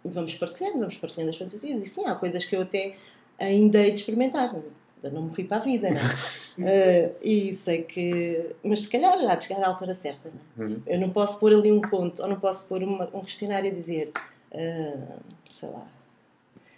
E 0.05 0.10
vamos 0.10 0.33
partilhando, 0.36 0.79
vamos 0.79 0.98
partilhando 0.98 1.29
as 1.29 1.38
fantasias. 1.38 1.81
E 1.81 1.88
sim, 1.88 2.05
há 2.05 2.15
coisas 2.15 2.43
que 2.43 2.55
eu 2.55 2.62
até 2.63 2.95
ainda 3.39 3.79
hei 3.79 3.91
de 3.91 4.00
experimentar. 4.01 4.53
Ainda 4.53 5.12
não 5.12 5.22
morri 5.27 5.43
para 5.45 5.57
a 5.57 5.60
vida, 5.62 5.89
não 5.89 5.98
é? 5.98 6.03
Ah, 6.55 7.12
e 7.24 7.51
sei 7.55 7.81
que. 7.81 8.51
Mas 8.63 8.81
se 8.81 8.89
calhar 8.89 9.17
há 9.17 9.33
de 9.36 9.45
chegar 9.45 9.63
à 9.63 9.67
altura 9.69 9.95
certa, 9.95 10.29
não 10.55 10.65
é? 10.65 10.69
Uhum. 10.69 10.81
Eu 10.86 11.00
não 11.00 11.10
posso 11.10 11.39
pôr 11.39 11.51
ali 11.51 11.72
um 11.72 11.81
conto, 11.81 12.22
ou 12.22 12.27
não 12.27 12.39
posso 12.39 12.67
pôr 12.67 12.83
uma- 12.83 13.10
um 13.12 13.22
questionário 13.22 13.72
a 13.72 13.74
dizer, 13.74 14.12
ah, 14.53 15.17
sei 15.50 15.69
lá, 15.69 15.88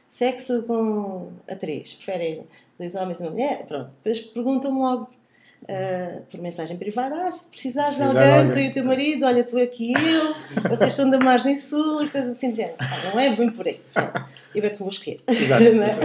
sexo 0.08 0.64
com 0.64 1.30
a 1.46 1.56
três, 1.56 1.94
preferem 1.96 2.46
dois 2.80 2.96
homens 2.96 3.20
e 3.20 3.24
uma 3.24 3.32
mulher? 3.32 3.66
Pronto. 3.68 3.92
Depois 4.02 4.20
perguntam-me 4.22 4.80
logo 4.80 5.10
ah, 5.68 6.20
por 6.30 6.40
mensagem 6.42 6.78
privada: 6.78 7.28
ah, 7.28 7.32
se 7.32 7.50
precisares 7.50 7.96
Se 7.98 8.02
de 8.04 8.10
precisar 8.10 8.24
de 8.26 8.38
alguém, 8.38 8.52
tu 8.52 8.60
e 8.60 8.68
o 8.70 8.74
teu 8.74 8.86
marido, 8.86 9.26
olha, 9.26 9.44
tu 9.44 9.58
aqui 9.58 9.94
eu, 9.94 10.62
vocês 10.70 10.94
são 10.94 11.10
da 11.10 11.20
margem 11.20 11.58
sul 11.58 12.04
e 12.04 12.10
coisas 12.10 12.32
assim 12.32 12.52
de 12.52 12.58
género. 12.58 12.76
Ah, 12.80 13.12
não 13.14 13.20
é 13.20 13.36
bem 13.36 13.50
por 13.50 13.68
aí. 13.68 13.80
Pronto. 13.94 14.26
Eu 14.54 14.64
é 14.64 14.70
que 14.70 14.80
vou 14.80 14.90
escolher. 14.90 15.20
Exato. 15.28 15.64
Não, 15.76 15.84
é? 15.84 15.96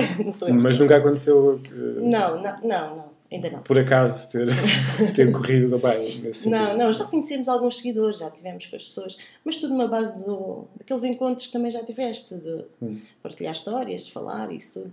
Não. 0.51 0.61
Mas 0.63 0.79
nunca 0.79 0.97
aconteceu 0.97 1.61
eh, 1.67 2.01
Não, 2.01 2.43
não, 2.43 2.43
não, 2.43 2.97
não, 2.97 3.05
ainda 3.31 3.49
não. 3.51 3.61
por 3.61 3.79
acaso 3.79 4.29
ter, 4.33 4.49
ter 5.15 5.31
corrido 5.31 5.79
bem 5.79 6.01
nesse 6.21 6.41
sentido. 6.45 6.51
Não, 6.51 6.77
não, 6.77 6.93
já 6.93 7.05
conhecemos 7.05 7.49
alguns 7.49 7.77
seguidores, 7.77 8.19
já 8.19 8.29
tivemos 8.29 8.67
com 8.67 8.75
as 8.75 8.85
pessoas, 8.85 9.17
mas 9.45 9.57
tudo 9.57 9.71
numa 9.73 9.87
base 9.87 10.25
do, 10.25 10.65
daqueles 10.77 11.05
encontros 11.05 11.47
que 11.47 11.53
também 11.53 11.71
já 11.71 11.85
tiveste, 11.85 12.35
de 12.35 12.65
Hum. 12.83 12.99
partilhar 13.23 13.53
histórias, 13.53 14.05
de 14.07 14.11
falar, 14.13 14.51
isso 14.51 14.81
tudo. 14.83 14.91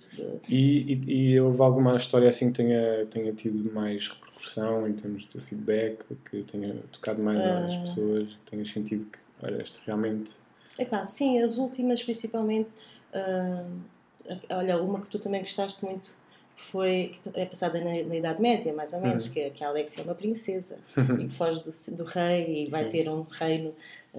de- 0.47 0.55
E, 0.55 0.93
e, 1.07 1.31
e 1.33 1.39
houve 1.39 1.59
alguma 1.63 1.95
história 1.95 2.29
assim 2.29 2.51
que 2.51 2.57
tenha, 2.61 3.07
tenha 3.09 3.33
tido 3.33 3.73
mais 3.73 4.07
repercussão 4.07 4.26
em 4.87 4.93
termos 4.93 5.27
de 5.27 5.39
feedback, 5.41 5.99
que 6.29 6.43
tenha 6.43 6.75
tocado 6.91 7.21
mais 7.23 7.39
às 7.39 7.75
Ah. 7.75 7.79
pessoas, 7.81 8.27
que 8.29 8.51
tenhas 8.51 8.69
sentido 8.69 9.05
que, 9.05 9.17
olha, 9.43 9.61
este 9.61 9.79
realmente. 9.85 10.31
Epá, 10.77 11.05
sim, 11.05 11.39
as 11.41 11.57
últimas 11.57 12.03
principalmente. 12.03 12.69
ah, 13.13 13.65
olha, 14.51 14.81
uma 14.81 14.99
que 15.01 15.09
tu 15.09 15.19
também 15.19 15.41
gostaste 15.41 15.83
muito, 15.85 16.13
foi 16.55 17.15
é 17.33 17.45
passada 17.45 17.79
na, 17.79 17.91
na 18.03 18.15
Idade 18.15 18.41
Média, 18.41 18.73
mais 18.73 18.91
ou 18.93 18.99
menos, 19.01 19.27
Uhum. 19.27 19.33
que, 19.33 19.49
que 19.51 19.63
a 19.63 19.69
Alexia 19.69 20.01
é 20.01 20.03
uma 20.03 20.15
princesa 20.15 20.77
e 21.19 21.27
que 21.27 21.33
foge 21.35 21.63
do, 21.63 21.71
do 21.97 22.03
rei 22.03 22.63
e 22.63 22.69
vai 22.69 22.85
Sim. 22.85 22.89
ter 22.89 23.09
um 23.09 23.21
reino 23.29 23.73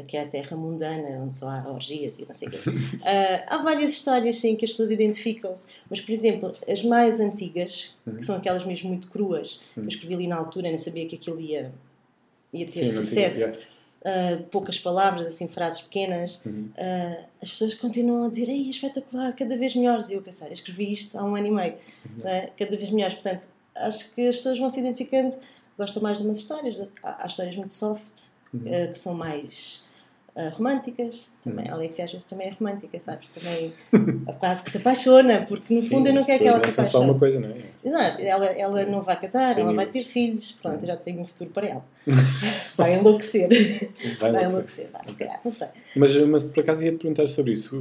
que 0.06 0.16
é 0.16 0.22
a 0.22 0.26
terra 0.26 0.56
mundana, 0.56 1.22
onde 1.22 1.34
só 1.34 1.48
há 1.48 1.68
orgias 1.70 2.18
e 2.18 2.26
não 2.28 2.34
sei 2.34 2.48
o 2.48 2.50
quê. 2.50 2.58
Ah, 3.04 3.44
há 3.46 3.58
várias 3.58 3.90
histórias, 3.90 4.36
sim, 4.36 4.54
que 4.56 4.64
as 4.64 4.70
pessoas 4.72 4.90
identificam-se, 4.90 5.68
mas, 5.90 6.00
por 6.00 6.12
exemplo, 6.12 6.52
as 6.68 6.82
mais 6.84 7.20
antigas, 7.20 7.94
Uhum. 8.06 8.16
que 8.16 8.24
são 8.24 8.36
aquelas 8.36 8.64
mesmo 8.64 8.88
muito 8.90 9.08
cruas, 9.08 9.62
que 9.74 9.80
eu 9.80 9.88
escrevi 9.88 10.14
ali 10.14 10.26
na 10.26 10.36
altura, 10.36 10.68
nem 10.68 10.78
sabia 10.78 11.06
que 11.06 11.16
aquilo 11.16 11.40
ia, 11.40 11.72
ia 12.52 12.64
ter 12.66 12.72
Sim, 12.72 12.80
tinha- 12.80 12.92
sucesso. 12.92 13.38
yeah. 13.40 13.58
Ah, 14.04 14.38
poucas 14.52 14.78
palavras, 14.78 15.26
assim, 15.26 15.48
frases 15.48 15.80
pequenas, 15.80 16.44
Uhum. 16.46 16.70
ah, 16.78 17.24
as 17.42 17.50
pessoas 17.50 17.74
continuam 17.74 18.24
a 18.26 18.28
dizer 18.30 18.48
Ei, 18.48 18.70
espetacular, 18.70 19.32
cada 19.34 19.56
vez 19.58 19.74
melhores. 19.74 20.08
E 20.10 20.14
eu 20.14 20.22
pensei, 20.22 20.48
eu 20.48 20.52
escrevi 20.52 20.92
isto 20.92 21.18
há 21.18 21.24
um 21.24 21.34
ano 21.34 21.46
e 21.46 21.50
meio, 21.50 21.74
Uhum. 22.06 22.28
é? 22.28 22.50
cada 22.56 22.76
vez 22.76 22.90
melhores. 22.90 23.14
Portanto, 23.14 23.48
acho 23.74 24.14
que 24.14 24.26
as 24.28 24.36
pessoas 24.36 24.58
vão 24.58 24.70
se 24.70 24.78
identificando, 24.80 25.36
gostam 25.76 26.00
mais 26.02 26.18
de 26.18 26.24
umas 26.24 26.38
histórias, 26.38 26.76
há, 27.02 27.24
há 27.24 27.26
histórias 27.26 27.56
muito 27.56 27.74
soft, 27.74 28.02
Uhum. 28.54 28.60
que 28.62 28.94
são 28.98 29.12
mais 29.14 29.84
ah, 30.38 30.49
românticas. 30.50 31.30
Também, 31.42 31.66
Uhum. 31.66 31.73
a 31.73 31.75
Alexia 31.75 32.04
às 32.04 32.12
vezes 32.12 32.26
também 32.26 32.47
é 32.47 32.50
romântica, 32.52 32.99
sabes? 33.00 33.28
Também 33.30 33.73
quase 34.38 34.62
que 34.62 34.71
se 34.71 34.76
apaixona, 34.78 35.45
porque 35.47 35.75
no 35.75 35.83
Sim, 35.83 35.88
fundo 35.88 36.09
eu 36.09 36.14
não 36.14 36.25
quero 36.25 36.38
que 36.38 36.49
ela 36.49 36.61
se 36.61 36.66
são 36.66 36.73
só 36.73 36.80
apaixone. 36.83 37.11
uma 37.11 37.18
coisa, 37.18 37.40
não 37.40 37.49
é? 37.49 37.57
Exato, 37.85 38.23
ela, 38.23 38.47
ela 38.47 38.87
não 38.87 39.02
vai 39.02 39.21
casar, 39.21 39.54
Tem 39.57 39.64
ela 39.64 39.73
vai 39.75 39.87
ter 39.87 40.04
filhos, 40.04 40.52
pronto, 40.52 40.83
eu 40.83 40.87
já 40.87 40.97
tenho 40.97 41.21
um 41.21 41.26
futuro 41.26 41.50
para 41.50 41.66
ela. 41.66 41.85
Vai 42.76 42.95
enlouquecer. 42.97 43.49
Vai 44.21 44.30
Vai 44.33 44.45
enlouquecer. 44.45 44.88
vai, 44.92 45.14
calhar, 45.14 45.40
não 45.45 45.50
sei. 45.52 45.66
Mas, 45.97 46.16
mas 46.16 46.42
por 46.45 46.61
acaso 46.61 46.85
ia-te 46.85 46.99
perguntar 46.99 47.26
sobre 47.28 47.52
isso. 47.52 47.80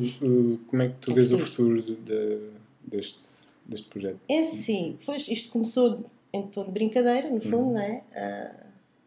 Como 0.67 0.81
é 0.81 0.87
que 0.87 0.95
tu 0.99 1.13
vês 1.13 1.31
o 1.31 1.37
futuro. 1.37 1.81
de- 1.83 1.95
de- 1.95 2.39
deste, 2.83 3.19
deste 3.65 3.87
projeto? 3.87 4.17
É 4.27 4.41
sim, 4.43 4.97
pois 5.05 5.27
isto 5.27 5.49
começou 5.51 6.03
em 6.33 6.41
tom 6.47 6.65
de 6.65 6.71
brincadeira, 6.71 7.29
no 7.29 7.39
fundo, 7.41 7.57
Uhum. 7.57 7.73
não 7.73 7.81
é? 7.81 8.01
Ah, 8.15 8.51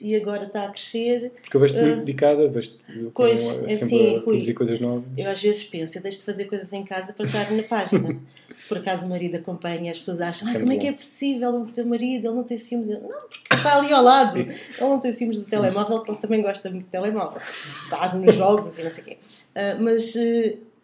e 0.00 0.16
agora 0.16 0.44
está 0.46 0.64
a 0.64 0.68
crescer. 0.70 1.32
Porque 1.42 1.56
eu 1.56 1.60
vejo-te 1.60 1.78
Ah. 1.80 1.82
muito 1.86 1.98
dedicada, 2.00 2.48
vejo-te 2.48 2.78
com- 2.92 3.10
Pois, 3.12 3.40
sempre 3.40 3.72
é 3.72 3.74
a 3.74 3.84
assim, 3.84 4.10
Rui. 4.12 4.20
produzir 4.22 4.54
coisas 4.54 4.80
novas. 4.80 5.04
Eu 5.16 5.30
às 5.30 5.42
vezes 5.42 5.64
penso, 5.64 5.98
eu 5.98 6.02
deixo 6.02 6.18
de 6.18 6.24
fazer 6.24 6.44
coisas 6.46 6.72
em 6.72 6.84
casa 6.84 7.12
para 7.12 7.26
estar 7.26 7.50
na 7.50 7.62
página. 7.62 8.20
Por 8.68 8.78
acaso 8.78 9.06
o 9.06 9.08
marido 9.08 9.36
acompanha, 9.36 9.90
as 9.92 9.98
pessoas 9.98 10.20
acham, 10.20 10.46
ah, 10.46 10.50
é 10.50 10.54
como 10.54 10.64
é 10.64 10.68
muito 10.68 10.80
que 10.82 10.86
é 10.86 10.90
bom. 10.92 10.96
possível 10.96 11.50
o 11.62 11.66
teu 11.68 11.86
marido, 11.86 12.26
ele 12.28 12.34
não 12.36 12.44
tem 12.44 12.58
ciúmes. 12.58 12.88
Eu, 12.88 13.00
não, 13.00 13.08
porque 13.08 13.54
está 13.54 13.78
ali 13.78 13.92
ao 13.92 14.02
lado. 14.02 14.32
Sim. 14.34 14.40
Ele 14.48 14.58
não 14.80 15.00
tem 15.00 15.12
ciúmes 15.12 15.38
do 15.38 15.44
telemóvel, 15.44 15.96
porque 15.98 16.10
ele 16.12 16.18
também 16.20 16.42
gosta 16.42 16.70
muito 16.70 16.84
de 16.84 16.90
telemóvel. 16.90 17.40
Está 17.40 18.14
nos 18.14 18.34
jogos 18.34 18.78
e 18.78 18.84
não 18.84 18.90
sei 18.90 19.02
o 19.02 19.06
quê. 19.06 19.18
Ah, 19.54 19.76
mas, 19.80 20.14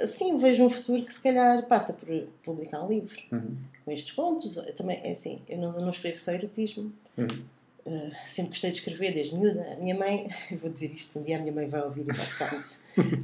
ah, 0.01 0.07
sim, 0.07 0.37
vejo 0.39 0.65
um 0.65 0.71
futuro 0.71 1.03
que 1.03 1.13
se 1.13 1.21
calhar 1.21 1.67
passa 1.67 1.93
por 1.93 2.09
publicar 2.43 2.83
um 2.85 2.89
livro. 2.89 3.17
Uhum. 3.31 3.57
com 3.85 3.93
estes 3.93 4.13
contos. 4.13 4.57
Eu 4.57 4.75
também, 4.75 5.01
é 5.05 5.13
assim, 5.13 5.39
eu 5.49 5.59
não, 5.59 5.73
não 5.73 5.91
escrevo 5.91 6.19
só 6.19 6.33
erotismo. 6.33 6.93
Uhum. 7.17 7.27
Uh, 7.87 8.11
sempre 8.29 8.51
gostei 8.51 8.73
de 8.73 8.79
escrever 8.79 9.15
desde 9.15 9.37
miúda. 9.37 9.73
A 9.73 9.77
minha 9.77 9.95
mãe, 9.95 10.29
eu 10.51 10.59
vou 10.59 10.71
dizer 10.71 10.93
isto, 10.93 11.19
um 11.19 11.23
dia 11.23 11.37
a 11.37 11.41
minha 11.41 11.53
mãe 11.53 11.69
vai 11.69 11.83
ouvir 11.83 12.03
e 12.03 12.13
vai 12.13 12.27
ficar 12.27 12.53
muito. 12.53 12.75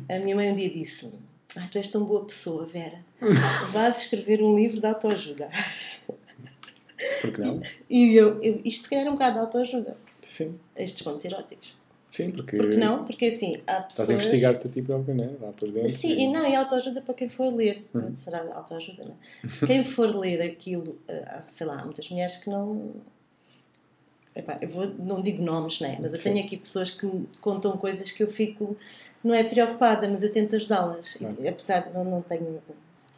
A 0.09 0.19
minha 0.21 0.37
mãe 0.37 0.53
um 0.53 0.55
dia 0.55 0.71
disse-me: 0.71 1.15
ah, 1.57 1.69
Tu 1.71 1.79
és 1.79 1.89
tão 1.89 2.05
boa 2.05 2.25
pessoa, 2.25 2.67
Vera. 2.67 3.01
Vais 3.73 3.99
escrever 3.99 4.43
um 4.43 4.55
livro 4.55 4.81
de 4.81 4.87
autoajuda. 4.87 5.51
Por 7.21 7.33
que 7.33 7.41
não? 7.41 7.61
E 7.91 8.15
eu, 8.15 8.41
eu, 8.43 8.61
isto 8.65 8.85
se 8.85 8.91
calhar 8.91 9.07
é 9.07 9.09
um 9.11 9.15
bocado 9.15 9.35
de 9.35 9.41
autoajuda, 9.41 9.97
Sim. 10.21 10.59
estes 10.77 11.03
contos 11.03 11.25
eróticos. 11.25 11.75
Sim, 12.13 12.31
porque, 12.31 12.59
Por 12.59 12.69
que 12.69 12.77
não? 12.77 13.07
Porque 13.07 13.25
assim, 13.25 13.57
há 13.67 13.81
pessoas. 13.81 13.91
estás 13.91 14.11
a 14.11 14.13
investigar-te 14.13 14.67
a 14.67 14.71
ti 14.71 14.83
próprio, 14.83 15.15
não 15.15 15.25
é? 15.25 15.31
Lá 15.41 15.51
por 15.53 15.71
dentro. 15.71 15.89
Sim, 15.89 16.13
e 16.13 16.29
não, 16.31 16.47
e 16.47 16.55
autoajuda 16.55 17.01
para 17.01 17.15
quem 17.15 17.31
for 17.31 17.53
ler. 17.53 17.83
Uhum. 17.95 18.15
Será 18.15 18.45
autoajuda, 18.55 19.03
não 19.03 19.13
é? 19.13 19.67
Quem 19.67 19.83
for 19.83 20.15
ler 20.15 20.43
aquilo, 20.43 21.01
ah, 21.09 21.43
sei 21.47 21.67
lá, 21.67 21.81
há 21.81 21.85
muitas 21.87 22.09
mulheres 22.11 22.37
que 22.37 22.51
não. 22.51 22.93
Epá, 24.35 24.59
eu 24.63 24.69
vou, 24.69 24.87
não 24.99 25.21
digo 25.21 25.43
nomes, 25.43 25.81
não 25.81 25.89
é? 25.89 25.99
Mas 26.01 26.13
eu 26.15 26.19
Sim. 26.19 26.33
tenho 26.33 26.45
aqui 26.47 26.57
pessoas 26.57 26.91
que 26.91 27.05
me 27.05 27.29
contam 27.41 27.77
coisas 27.77 28.11
que 28.11 28.23
eu 28.23 28.29
fico. 28.29 28.77
Não 29.23 29.35
é 29.35 29.45
preocupada, 29.45 30.09
mas 30.09 30.23
eu 30.23 30.33
tento 30.33 30.57
ajudá-las. 30.57 31.15
Claro. 31.15 31.37
Apesar 31.49 31.81
de 31.89 31.93
não, 31.95 32.05
não 32.05 32.23
tenho. 32.23 32.61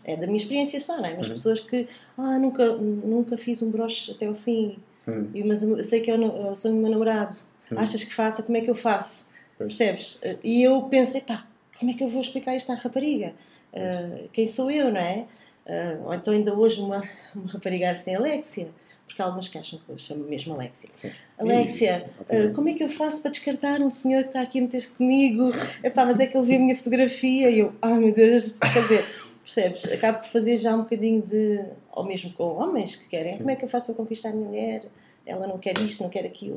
É 0.05 0.17
da 0.17 0.27
minha 0.27 0.37
experiência 0.37 0.79
só, 0.81 0.97
não 0.99 1.07
é? 1.07 1.17
Mas 1.17 1.29
Uhum. 1.29 1.35
pessoas 1.35 1.61
que. 1.61 1.87
Ah, 2.19 2.39
nunca, 2.39 2.67
nunca 2.77 3.39
fiz 3.39 3.63
um 3.63 3.71
broche 3.71 4.11
até 4.13 4.27
ao 4.27 4.35
fim. 4.35 4.77
Hum, 5.09 5.29
E, 5.35 5.45
mas 5.45 5.63
eu 5.63 5.83
sei 5.85 6.01
que 6.01 6.11
é 6.11 6.15
o, 6.15 6.19
no- 6.19 6.37
é 6.37 6.51
o 6.51 6.55
do 6.55 6.73
meu 6.75 6.91
namorado. 6.91 7.37
Uhum. 7.71 7.79
Achas 7.79 8.03
que 8.05 8.13
faça? 8.13 8.43
Como 8.43 8.57
é 8.59 8.61
que 8.61 8.71
eu 8.71 8.75
faço? 8.75 9.29
Pois. 9.57 9.77
Percebes? 9.77 10.19
E 10.43 10.63
eu 10.63 10.83
pensei, 10.85 11.21
pá, 11.21 11.47
como 11.79 11.91
é 11.91 11.95
que 11.95 12.03
eu 12.03 12.09
vou 12.09 12.21
explicar 12.21 12.55
isto 12.57 12.71
à 12.73 12.75
rapariga? 12.75 13.33
Ah, 13.73 14.19
quem 14.33 14.47
sou 14.49 14.71
eu, 14.71 14.91
não 14.93 15.01
é? 15.01 15.27
Ah, 15.67 15.99
ou 16.05 16.13
então 16.15 16.35
ainda 16.35 16.55
hoje 16.55 16.81
uma, 16.81 17.03
uma 17.35 17.47
rapariga 17.51 17.91
assim, 17.93 18.15
Alexia, 18.15 18.69
porque 19.07 19.21
há 19.23 19.25
algumas 19.27 19.49
que 19.49 19.59
acham 19.59 19.79
que 19.85 19.91
eu 19.93 19.97
chamo 19.99 20.25
mesmo 20.25 20.55
Alexia. 20.55 20.89
sim. 20.91 21.11
Alexia, 21.39 22.11
E- 22.31 22.37
ah, 22.37 22.53
como 22.55 22.69
é 22.69 22.75
que 22.75 22.83
eu 22.83 22.89
faço 22.89 23.23
para 23.23 23.31
descartar 23.31 23.81
um 23.81 23.91
senhor 23.91 24.23
que 24.23 24.29
está 24.31 24.41
aqui 24.41 24.59
a 24.59 24.63
meter-se 24.63 24.93
comigo? 24.95 25.45
Epá, 25.83 26.05
mas 26.05 26.19
é 26.21 26.27
que 26.27 26.37
ele 26.37 26.47
viu 26.47 26.57
a 26.57 26.61
minha 26.61 26.77
fotografia 26.77 27.51
e 27.51 27.59
eu, 27.61 27.73
ai 27.83 27.99
meu 27.99 28.13
Deus, 28.13 28.53
quer 28.73 28.83
dizer, 28.83 29.05
percebes? 29.43 29.85
Acabo 29.93 30.19
por 30.21 30.29
fazer 30.29 30.57
já 30.59 30.75
um 30.75 30.79
bocadinho 30.83 31.23
de. 31.23 31.61
Ou 31.93 32.05
mesmo 32.05 32.33
com 32.33 32.45
homens 32.59 32.97
que 32.97 33.09
querem, 33.09 33.33
Sim. 33.33 33.39
como 33.39 33.51
é 33.51 33.57
que 33.57 33.65
eu 33.65 33.69
faço 33.69 33.87
para 33.87 33.95
conquistar 33.97 34.31
a 34.31 34.33
minha 34.33 34.47
mulher? 34.49 34.85
Ela 35.27 35.47
não 35.47 35.59
quer 35.59 35.79
isto, 35.79 36.03
não 36.03 36.11
quer 36.11 36.25
aquilo. 36.27 36.57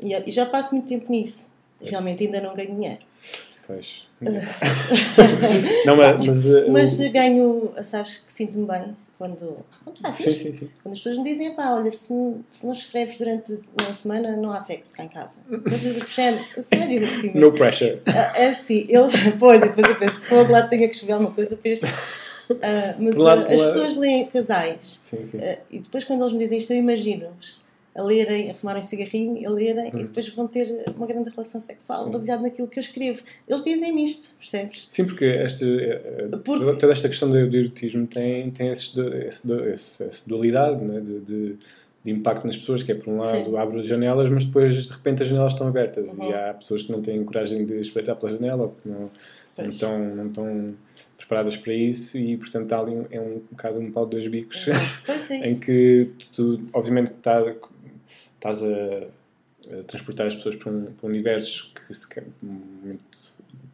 E, 0.00 0.14
e 0.14 0.30
já 0.32 0.46
passo 0.46 0.74
muito 0.74 0.88
tempo 0.88 1.10
nisso. 1.12 1.52
Realmente 1.80 2.24
ainda 2.24 2.40
não 2.40 2.54
ganho 2.54 2.74
dinheiro. 2.74 3.00
Pois. 3.66 4.08
não, 5.86 5.96
mas. 5.96 6.16
Mas, 6.26 6.46
uh, 6.46 6.70
Mas 6.70 7.00
eu- 7.00 7.10
ganho, 7.12 7.72
sabes 7.84 8.18
que 8.18 8.32
sinto-me 8.32 8.66
bem 8.66 8.96
quando, 9.22 9.64
quando 9.84 10.12
Sim, 10.14 10.30
isto. 10.30 10.42
sim, 10.44 10.52
sim. 10.52 10.70
Quando 10.82 10.92
as 10.94 10.98
pessoas 10.98 11.18
me 11.18 11.24
dizem, 11.30 11.54
pá, 11.54 11.70
olha, 11.70 11.90
se, 11.92 12.12
se 12.50 12.66
não 12.66 12.72
escreves 12.72 13.16
durante 13.16 13.60
uma 13.80 13.92
semana, 13.92 14.36
não 14.36 14.50
há 14.50 14.58
sexo 14.58 14.92
cá 14.94 15.04
em 15.04 15.08
casa. 15.08 15.42
Coisas 15.48 15.94
do 15.96 16.06
género. 16.08 16.44
Sério, 16.60 17.04
assim, 17.04 17.30
mas, 17.32 17.34
No 17.42 17.52
pressure. 17.52 18.02
Ah, 18.08 18.32
É 18.36 18.48
assim, 18.48 18.84
eles. 18.88 19.12
Pois, 19.38 19.62
e 19.62 19.68
depois 19.68 19.86
eu 19.88 19.96
penso, 19.96 20.20
fogo, 20.22 20.50
lá 20.50 20.66
tenho 20.66 20.88
que 20.88 20.94
escrever 20.94 21.12
alguma 21.12 21.30
coisa 21.32 21.56
para 21.56 21.70
este. 21.70 21.86
Ah, 22.60 22.96
mas 22.98 23.14
lá- 23.14 23.34
as 23.34 23.56
lá- 23.56 23.64
pessoas 23.66 23.96
leem 23.96 24.26
casais 24.26 24.84
Sim, 25.00 25.24
sim. 25.24 25.38
ah, 25.40 25.58
e 25.70 25.78
depois 25.78 26.02
quando 26.04 26.22
eles 26.22 26.32
me 26.32 26.40
dizem 26.40 26.58
isto, 26.58 26.72
eu 26.72 26.76
imagino-os 26.76 27.62
a 27.94 28.02
lerem, 28.02 28.50
a 28.50 28.54
fumarem 28.54 28.80
um 28.80 28.84
cigarrinho, 28.84 29.46
a 29.46 29.52
lerem 29.52 29.88
e 29.92 29.96
Hum. 29.96 30.02
depois 30.04 30.28
vão 30.30 30.46
ter 30.48 30.84
uma 30.96 31.06
grande 31.06 31.28
relação 31.30 31.60
sexual 31.60 32.04
Sim. 32.04 32.10
baseado 32.10 32.40
naquilo 32.42 32.66
que 32.66 32.78
eu 32.78 32.80
escrevo. 32.80 33.22
Eles 33.46 33.62
dizem-me 33.62 34.04
isto, 34.04 34.34
percebes? 34.38 34.88
Sim, 34.90 35.04
porque 35.04 35.24
esta, 35.26 35.64
eh, 35.66 36.28
Porque- 36.42 36.76
toda, 36.78 36.92
esta 36.92 37.08
questão 37.08 37.28
do, 37.28 37.36
erotismo 37.36 38.06
tem, 38.06 38.50
tem 38.50 38.68
esse, 38.68 38.98
esse, 39.26 39.52
esse- 39.68 40.02
essa 40.04 40.28
dualidade 40.28 40.82
né, 40.82 41.00
de, 41.00 41.20
de, 41.20 41.56
de 42.04 42.10
impacto 42.10 42.46
nas 42.46 42.56
pessoas, 42.56 42.82
que 42.82 42.92
é 42.92 42.94
por 42.94 43.08
um 43.12 43.18
lado 43.18 43.44
Sim. 43.50 43.56
abre 43.58 43.80
as 43.80 43.86
janelas, 43.86 44.30
mas 44.30 44.44
depois 44.46 44.74
de 44.86 44.90
repente 44.92 45.22
as 45.22 45.28
janelas 45.28 45.52
estão 45.52 45.68
abertas 45.68 46.08
Uhum. 46.08 46.30
e 46.30 46.34
há 46.34 46.54
pessoas 46.54 46.82
que 46.84 46.90
não 46.92 47.02
têm 47.02 47.22
coragem 47.24 47.64
de 47.66 47.78
espreitar 47.78 48.16
pela 48.16 48.32
janela 48.32 48.62
ou 48.62 48.68
que 48.70 48.88
não, 48.88 49.10
não, 49.58 49.68
estão, 49.68 49.98
não 50.14 50.26
estão 50.28 50.74
preparadas 51.18 51.56
para 51.58 51.72
isso 51.74 52.16
e 52.18 52.36
portanto 52.38 52.72
há 52.72 52.80
ali 52.80 52.92
um, 52.92 53.04
é 53.10 53.20
um, 53.20 53.40
bocado 53.50 53.78
um 53.78 53.92
pau 53.92 54.04
de 54.06 54.12
dois 54.12 54.26
bicos 54.26 54.64
Pois 55.06 55.30
é 55.30 55.36
em 55.50 55.58
que 55.60 56.08
tu, 56.34 56.60
obviamente 56.72 57.10
que 57.10 57.16
tá- 57.20 57.54
estás 58.42 58.62
a, 58.64 59.78
a 59.78 59.82
transportar 59.84 60.26
as 60.26 60.34
pessoas 60.34 60.56
para 60.56 60.72
um, 60.72 60.86
para 60.86 61.06
um 61.06 61.10
universo 61.10 61.72
que 61.74 62.22
muito, 62.42 63.04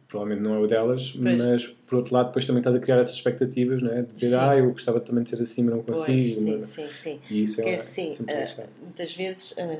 provavelmente 0.07 0.43
não 0.43 0.53
é 0.55 0.59
o 0.59 0.67
delas, 0.67 1.11
Pois. 1.11 1.41
mas 1.43 1.65
por 1.67 1.95
outro 1.95 2.13
lado 2.13 2.27
depois 2.27 2.45
também 2.45 2.59
estás 2.59 2.75
a 2.75 2.79
criar 2.79 2.97
essas 2.99 3.15
expectativas, 3.15 3.81
não 3.81 3.91
é? 3.91 4.03
de 4.03 4.13
dizer, 4.13 4.29
Sim. 4.29 4.35
ah, 4.39 4.55
eu 4.55 4.71
gostava 4.71 4.99
também 4.99 5.23
de 5.23 5.29
ser 5.31 5.41
assim, 5.41 5.63
mas 5.63 5.75
não 5.75 5.83
Pois, 5.83 5.99
consigo. 5.99 6.39
sim, 6.39 6.57
mas- 6.59 6.69
sim, 6.69 6.87
sim. 6.87 7.19
E 7.29 7.41
isso 7.43 7.55
Porque 7.55 7.69
é, 7.71 7.75
assim, 7.75 8.09
deixar. 8.25 8.67
muitas 8.81 9.13
vezes, 9.15 9.55
ah, 9.57 9.79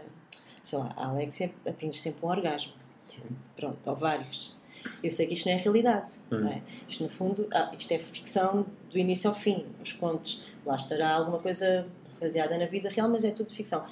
sei 0.65 0.79
lá, 0.79 0.93
a 0.98 1.08
Alexia 1.08 1.51
atinge 1.67 2.00
sempre 2.00 2.25
um 2.25 2.29
orgasmo. 2.29 2.74
Pronto, 3.55 3.77
ou 3.89 3.96
vários. 3.96 4.55
Eu 5.03 5.12
sei 5.12 5.27
que 5.27 5.34
isto 5.34 5.48
não 5.50 5.53
é 5.55 5.58
realidade, 5.58 6.13
Hum. 6.31 6.39
não 6.41 6.48
é? 6.50 6.62
Isto, 6.88 7.03
no 7.03 7.10
fundo, 7.10 7.48
ah, 7.51 7.72
isto 7.77 7.91
é 7.91 8.00
ficção 8.00 8.65
do 8.91 8.98
início 8.98 9.29
ao 9.29 9.36
fim. 9.36 9.65
Os 9.84 9.93
contos, 9.93 10.46
lá 10.65 10.75
estará 10.75 11.10
alguma 11.12 11.39
coisa 11.39 11.86
baseada 12.22 12.58
na 12.58 12.65
vida 12.65 12.89
real, 12.89 13.10
mas 13.10 13.24
é 13.24 13.31
tudo 13.31 13.51
ficção. 13.53 13.84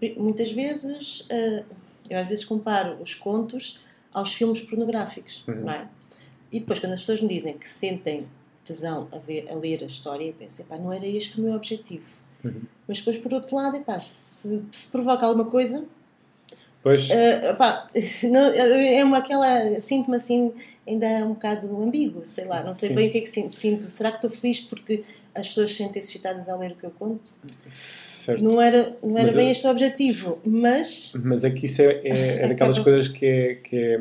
E 0.00 0.14
muitas 0.18 0.50
vezes, 0.52 1.26
ah, 1.30 1.62
eu 2.08 2.18
às 2.18 2.28
vezes 2.28 2.44
comparo 2.44 3.00
os 3.02 3.14
contos 3.14 3.80
aos 4.12 4.32
filmes 4.32 4.60
pornográficos, 4.60 5.42
Uhum. 5.48 5.62
não 5.62 5.70
é? 5.72 5.88
E 6.52 6.60
depois, 6.60 6.78
quando 6.78 6.92
as 6.92 7.00
pessoas 7.00 7.20
me 7.20 7.28
dizem 7.28 7.58
que 7.58 7.68
sentem 7.68 8.26
tesão 8.64 9.08
a, 9.12 9.18
ver, 9.18 9.50
a 9.50 9.54
ler 9.54 9.82
a 9.82 9.86
história, 9.86 10.24
eu 10.24 10.32
penso, 10.32 10.62
epá, 10.62 10.78
não 10.78 10.92
era 10.92 11.06
este 11.06 11.40
o 11.40 11.44
meu 11.44 11.54
objetivo. 11.54 12.04
Uhum. 12.44 12.62
Mas 12.86 12.98
depois, 12.98 13.16
por 13.18 13.32
outro 13.34 13.56
lado, 13.56 13.76
epá, 13.76 13.98
se, 13.98 14.64
se 14.72 14.90
provoca 14.90 15.26
alguma 15.26 15.46
coisa, 15.50 15.84
Pois, 16.84 17.08
eh, 17.10 17.50
epá, 17.50 17.88
não, 18.22 18.40
é 18.52 19.02
uma 19.02 19.18
aquela. 19.18 19.80
Sinto-me 19.80 20.18
assim, 20.18 20.52
ainda 20.86 21.06
um 21.24 21.30
bocado 21.30 21.74
ambíguo, 21.82 22.22
sei 22.26 22.44
lá, 22.44 22.62
não 22.62 22.74
sei 22.74 22.90
Sim. 22.90 22.94
bem 22.94 23.08
o 23.08 23.10
que 23.10 23.18
é 23.18 23.20
que 23.22 23.26
sinto. 23.30 23.52
sinto. 23.54 23.84
Será 23.84 24.10
que 24.12 24.18
estou 24.18 24.30
feliz 24.30 24.60
porque 24.60 25.02
as 25.34 25.48
pessoas 25.48 25.70
se 25.72 25.78
sentem 25.78 26.00
excitadas 26.02 26.46
ao 26.46 26.60
ler 26.60 26.72
o 26.72 26.76
que 26.76 26.84
eu 26.84 26.90
conto? 26.90 27.26
certo. 27.64 28.44
Não 28.44 28.60
era, 28.60 28.94
não 29.02 29.16
era 29.16 29.26
Mas 29.28 29.34
bem 29.36 29.46
eu- 29.46 29.52
este 29.52 29.66
o 29.66 29.70
objetivo, 29.70 30.38
mas. 30.44 31.12
Mas 31.24 31.42
é 31.42 31.50
que 31.50 31.64
isso 31.66 31.80
é, 31.82 31.86
é, 32.04 32.44
é 32.44 32.48
daquelas 32.48 32.76
Acaba- 32.78 32.84
coisas 32.96 33.08
que 33.08 33.24
é, 33.26 33.54
que 33.54 33.76
é, 33.76 33.94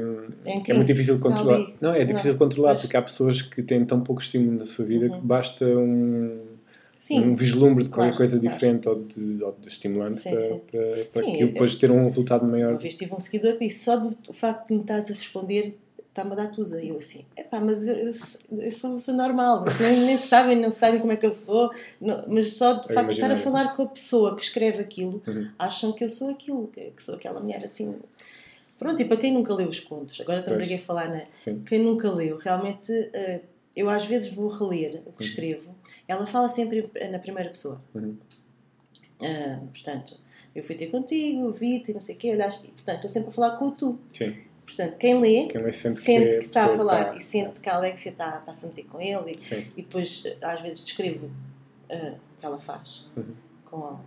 É 0.46 0.54
que 0.60 0.72
é 0.72 0.76
muito 0.76 0.88
difícil 0.88 1.16
de 1.16 1.22
controlar. 1.22 1.56
ali. 1.56 1.74
Não, 1.80 1.94
é 1.94 2.04
difícil 2.04 2.34
de 2.34 2.38
controlar 2.38 2.76
porque 2.76 2.98
há 2.98 3.02
pessoas 3.02 3.42
que 3.42 3.64
têm 3.64 3.84
tão 3.86 4.02
pouco 4.02 4.22
estímulo 4.22 4.58
na 4.60 4.66
sua 4.66 4.84
vida 4.86 5.06
Uhum. 5.08 5.22
que 5.22 5.26
basta 5.26 5.66
um, 5.66 6.38
Sim. 7.04 7.20
um 7.20 7.36
vislumbre 7.36 7.84
de 7.84 7.90
qualquer 7.90 8.12
Claro, 8.12 8.18
coisa 8.18 8.40
claro. 8.40 8.54
diferente 8.54 8.88
ou 8.88 9.04
de, 9.04 9.44
ou 9.44 9.52
de 9.60 9.68
estimulante 9.68 10.22
Sim, 10.22 10.30
para, 10.30 10.40
sim. 10.40 10.62
para, 10.72 11.06
para 11.12 11.22
aquilo 11.22 11.38
eu- 11.42 11.48
depois 11.50 11.76
ter 11.76 11.92
um 11.92 12.06
resultado 12.06 12.46
maior. 12.46 12.70
Uma 12.72 12.80
vez 12.80 12.96
tive 12.96 13.14
um 13.14 13.20
seguidor 13.20 13.58
que 13.58 13.68
disse 13.68 13.84
só 13.84 13.98
do 13.98 14.18
o 14.30 14.32
facto 14.32 14.70
de 14.70 14.74
me 14.76 14.80
estás 14.82 15.12
a 15.12 15.14
responder 15.14 15.78
está-me 16.08 16.32
a 16.32 16.36
dar 16.36 16.48
tusa. 16.52 16.82
E 16.82 16.88
eu 16.90 16.98
assim, 16.98 17.26
epá, 17.36 17.60
mas 17.60 17.86
eu, 17.86 17.96
eu, 17.96 18.14
sou- 18.14 18.58
eu 18.62 18.72
sou 18.72 18.92
uma 18.92 18.96
pessoa 18.98 19.18
normal, 19.18 19.66
nem, 19.82 20.06
nem 20.06 20.18
sabem, 20.18 20.62
não 20.62 20.72
sabem 20.72 21.02
como 21.02 21.12
é 21.12 21.18
que 21.18 21.26
eu 21.26 21.34
sou, 21.34 21.72
não- 22.00 22.24
mas 22.30 22.54
só 22.54 22.74
de 22.76 22.94
facto 22.94 23.08
de 23.10 23.16
estar 23.16 23.32
a 23.32 23.36
falar 23.38 23.76
com 23.76 23.84
a 23.84 23.88
pessoa 23.88 24.36
que 24.38 24.44
escreve 24.44 24.80
aquilo, 24.82 25.22
Uhum. 25.28 25.50
acham 25.60 25.92
que 25.92 26.06
eu 26.06 26.10
sou 26.10 26.30
aquilo, 26.30 26.68
que, 26.68 26.80
que 26.96 27.04
sou 27.04 27.16
aquela 27.16 27.42
mulher 27.42 27.66
assim. 27.66 27.96
Pronto, 28.80 29.02
e 29.02 29.06
para 29.06 29.18
quem 29.18 29.34
nunca 29.34 29.54
leu 29.54 29.68
os 29.68 29.80
contos, 29.82 30.20
agora 30.22 30.40
estamos 30.40 30.60
Pois. 30.62 30.72
aqui 30.72 30.82
a 30.82 30.86
falar 30.86 31.10
na. 31.10 31.24
Sim. 31.34 31.64
Quem 31.66 31.80
nunca 31.80 32.10
leu, 32.12 32.38
realmente, 32.38 32.92
eh, 33.14 33.42
eu 33.76 33.90
às 33.90 34.06
vezes 34.06 34.34
vou 34.34 34.48
reler 34.50 35.02
o 35.06 35.12
que 35.12 35.24
Uhum. 35.24 35.30
escrevo, 35.30 35.76
ela 36.08 36.26
fala 36.28 36.50
sempre 36.50 36.90
na 37.12 37.20
primeira 37.20 37.50
pessoa. 37.50 37.82
Uhum. 37.96 38.16
Ah, 39.22 39.60
portanto, 39.72 40.20
eu 40.56 40.64
fui 40.64 40.76
ter 40.76 40.88
contigo, 40.88 41.52
vi-te, 41.52 41.92
e 41.92 41.94
não 41.94 42.02
sei 42.02 42.16
o 42.16 42.18
quê, 42.18 42.32
olhaste, 42.32 42.68
portanto, 42.68 42.96
estou 42.98 43.10
sempre 43.10 43.30
a 43.30 43.34
falar 43.34 43.58
com 43.58 43.68
o 43.68 43.72
tu. 43.72 44.00
Sim. 44.12 44.36
Portanto, 44.66 44.98
quem 44.98 45.20
lê 45.20 45.48
Quem 45.48 45.62
lê 45.62 45.72
sente, 45.74 46.00
sente 46.00 46.30
que, 46.30 46.38
que, 46.40 46.46
está 46.46 46.66
a 46.66 46.78
falar 46.78 47.02
está- 47.02 47.18
e 47.18 47.22
sente 47.22 47.60
que 47.60 47.70
a 47.70 47.76
Alexia 47.76 48.12
está, 48.12 48.38
está 48.40 48.52
a 48.52 48.54
se 48.56 48.66
meter 48.66 48.86
com 48.86 49.02
ele 49.02 49.32
e, 49.34 49.56
e 49.78 49.82
depois 49.82 50.24
às 50.42 50.62
vezes 50.62 50.80
descrevo 50.84 51.30
ah, 51.90 52.14
o 52.16 52.40
que 52.40 52.46
ela 52.46 52.60
faz 52.60 53.10
Uhum. 53.18 53.26
com 53.66 54.00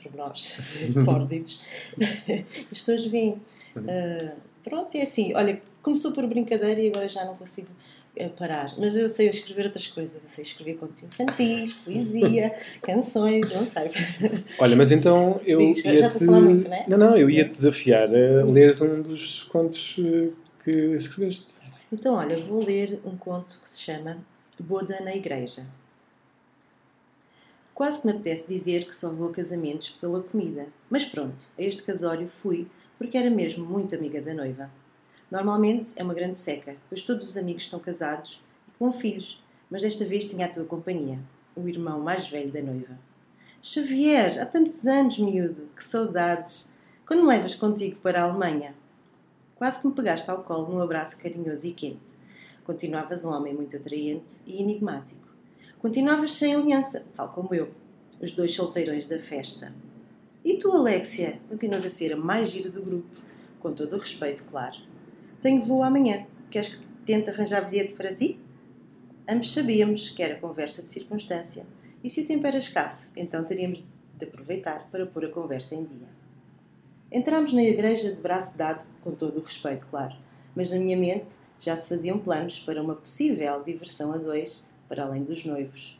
pormenores 0.00 0.56
sórdidos. 1.04 1.60
As 2.70 2.78
pessoas 2.78 3.04
veem. 3.06 3.40
Ah, 3.76 4.34
pronto, 4.62 4.94
é 4.96 5.02
assim. 5.02 5.34
Olha, 5.34 5.60
começou 5.82 6.12
por 6.12 6.26
brincadeira 6.28 6.80
e 6.80 6.88
agora 6.88 7.08
já 7.08 7.24
não 7.24 7.36
consigo 7.36 7.68
eh, 8.18 8.28
parar. 8.28 8.74
Mas 8.76 8.96
eu 8.96 9.08
sei 9.08 9.28
escrever 9.28 9.66
outras 9.66 9.86
coisas. 9.86 10.22
Eu 10.22 10.28
sei 10.28 10.44
escrever 10.44 10.76
contos 10.76 11.02
infantis, 11.04 11.72
poesia, 11.72 12.54
canções, 12.82 13.52
não 13.54 13.64
sei. 13.64 13.90
Olha, 14.58 14.76
mas 14.76 14.90
então 14.90 15.40
eu 15.46 15.58
Diz, 15.58 15.82
já 15.82 15.92
ia 15.92 16.06
estou 16.06 16.22
a 16.22 16.26
falar 16.26 16.40
muito, 16.40 16.68
não 16.68 16.76
é? 16.76 16.84
Não, 16.88 16.98
não, 16.98 17.16
eu 17.16 17.30
ia 17.30 17.44
te 17.44 17.52
desafiar 17.52 18.08
a 18.08 18.46
leres 18.50 18.80
um 18.80 19.00
dos 19.00 19.44
contos 19.44 19.96
eh, 19.98 20.30
que 20.64 20.70
escreveste. 20.96 21.60
Então, 21.92 22.14
olha, 22.14 22.38
vou 22.38 22.64
ler 22.64 23.00
um 23.04 23.16
conto 23.16 23.58
que 23.62 23.70
se 23.70 23.80
chama 23.80 24.18
Boda 24.58 25.00
na 25.00 25.14
Igreja. 25.14 25.66
Quase 27.72 28.00
que 28.00 28.06
me 28.08 28.12
apetece 28.12 28.48
dizer 28.48 28.86
que 28.86 28.94
só 28.94 29.10
vou 29.10 29.28
a 29.28 29.32
casamentos 29.32 29.90
pela 29.90 30.20
comida, 30.20 30.66
mas 30.90 31.04
pronto, 31.04 31.46
a 31.56 31.62
este 31.62 31.84
casório 31.84 32.28
fui 32.28 32.66
porque 32.98 33.16
era 33.16 33.30
mesmo 33.30 33.64
muito 33.64 33.94
amiga 33.94 34.20
da 34.20 34.34
noiva. 34.34 34.68
Normalmente 35.30 35.92
é 35.96 36.02
uma 36.02 36.14
grande 36.14 36.38
seca, 36.38 36.76
pois 36.88 37.02
todos 37.02 37.28
os 37.28 37.36
amigos 37.36 37.64
estão 37.64 37.78
casados 37.78 38.42
e 38.66 38.78
com 38.78 38.90
filhos, 38.90 39.42
mas 39.70 39.82
desta 39.82 40.04
vez 40.04 40.24
tinha 40.24 40.46
a 40.46 40.48
tua 40.48 40.64
companhia, 40.64 41.18
o 41.54 41.68
irmão 41.68 42.00
mais 42.00 42.26
velho 42.28 42.50
da 42.50 42.62
noiva. 42.62 42.98
Xavier, 43.60 44.40
há 44.40 44.46
tantos 44.46 44.86
anos, 44.86 45.18
miúdo, 45.18 45.68
que 45.76 45.84
saudades! 45.84 46.72
Quando 47.04 47.22
me 47.22 47.28
levas 47.28 47.54
contigo 47.54 48.00
para 48.00 48.22
a 48.22 48.24
Alemanha? 48.24 48.74
Quase 49.56 49.80
que 49.80 49.86
me 49.86 49.94
pegaste 49.94 50.30
ao 50.30 50.42
colo 50.44 50.72
num 50.72 50.80
abraço 50.80 51.18
carinhoso 51.18 51.66
e 51.66 51.72
quente. 51.72 52.16
Continuavas 52.64 53.24
um 53.24 53.32
homem 53.32 53.52
muito 53.52 53.76
atraente 53.76 54.36
e 54.46 54.62
enigmático. 54.62 55.28
Continuavas 55.78 56.32
sem 56.32 56.54
aliança, 56.54 57.04
tal 57.14 57.28
como 57.30 57.54
eu, 57.54 57.70
os 58.20 58.32
dois 58.32 58.54
solteirões 58.54 59.06
da 59.06 59.18
festa. 59.18 59.72
E 60.44 60.56
tu, 60.56 60.72
Alexia, 60.72 61.38
continuas 61.48 61.84
a 61.84 61.90
ser 61.90 62.14
a 62.14 62.16
mais 62.16 62.50
gira 62.50 62.70
do 62.70 62.80
grupo, 62.80 63.08
com 63.60 63.74
todo 63.74 63.96
o 63.96 63.98
respeito, 63.98 64.44
claro. 64.44 64.76
Tenho 65.40 65.62
voo 65.62 65.82
amanhã. 65.82 66.26
Queres 66.50 66.68
que 66.74 66.84
tente 67.06 67.30
arranjar 67.30 67.68
bilhete 67.70 67.94
para 67.94 68.14
ti? 68.14 68.38
Ambos 69.28 69.52
sabíamos 69.52 70.08
que 70.10 70.22
era 70.22 70.38
conversa 70.38 70.82
de 70.82 70.88
circunstância, 70.88 71.66
e 72.02 72.08
se 72.08 72.22
o 72.22 72.26
tempo 72.26 72.46
era 72.46 72.58
escasso, 72.58 73.12
então 73.14 73.44
teríamos 73.44 73.84
de 74.18 74.24
aproveitar 74.24 74.88
para 74.90 75.06
pôr 75.06 75.26
a 75.26 75.28
conversa 75.28 75.74
em 75.74 75.84
dia. 75.84 76.08
Entramos 77.12 77.52
na 77.52 77.62
igreja 77.62 78.12
de 78.14 78.20
braço 78.20 78.56
dado, 78.56 78.84
com 79.02 79.12
todo 79.12 79.38
o 79.38 79.42
respeito, 79.42 79.86
claro, 79.90 80.14
mas 80.56 80.70
na 80.70 80.78
minha 80.78 80.96
mente 80.96 81.34
já 81.60 81.76
se 81.76 81.88
faziam 81.88 82.18
planos 82.18 82.58
para 82.60 82.82
uma 82.82 82.94
possível 82.94 83.62
diversão 83.62 84.12
a 84.12 84.16
dois, 84.16 84.66
para 84.88 85.04
além 85.04 85.22
dos 85.24 85.44
noivos. 85.44 85.98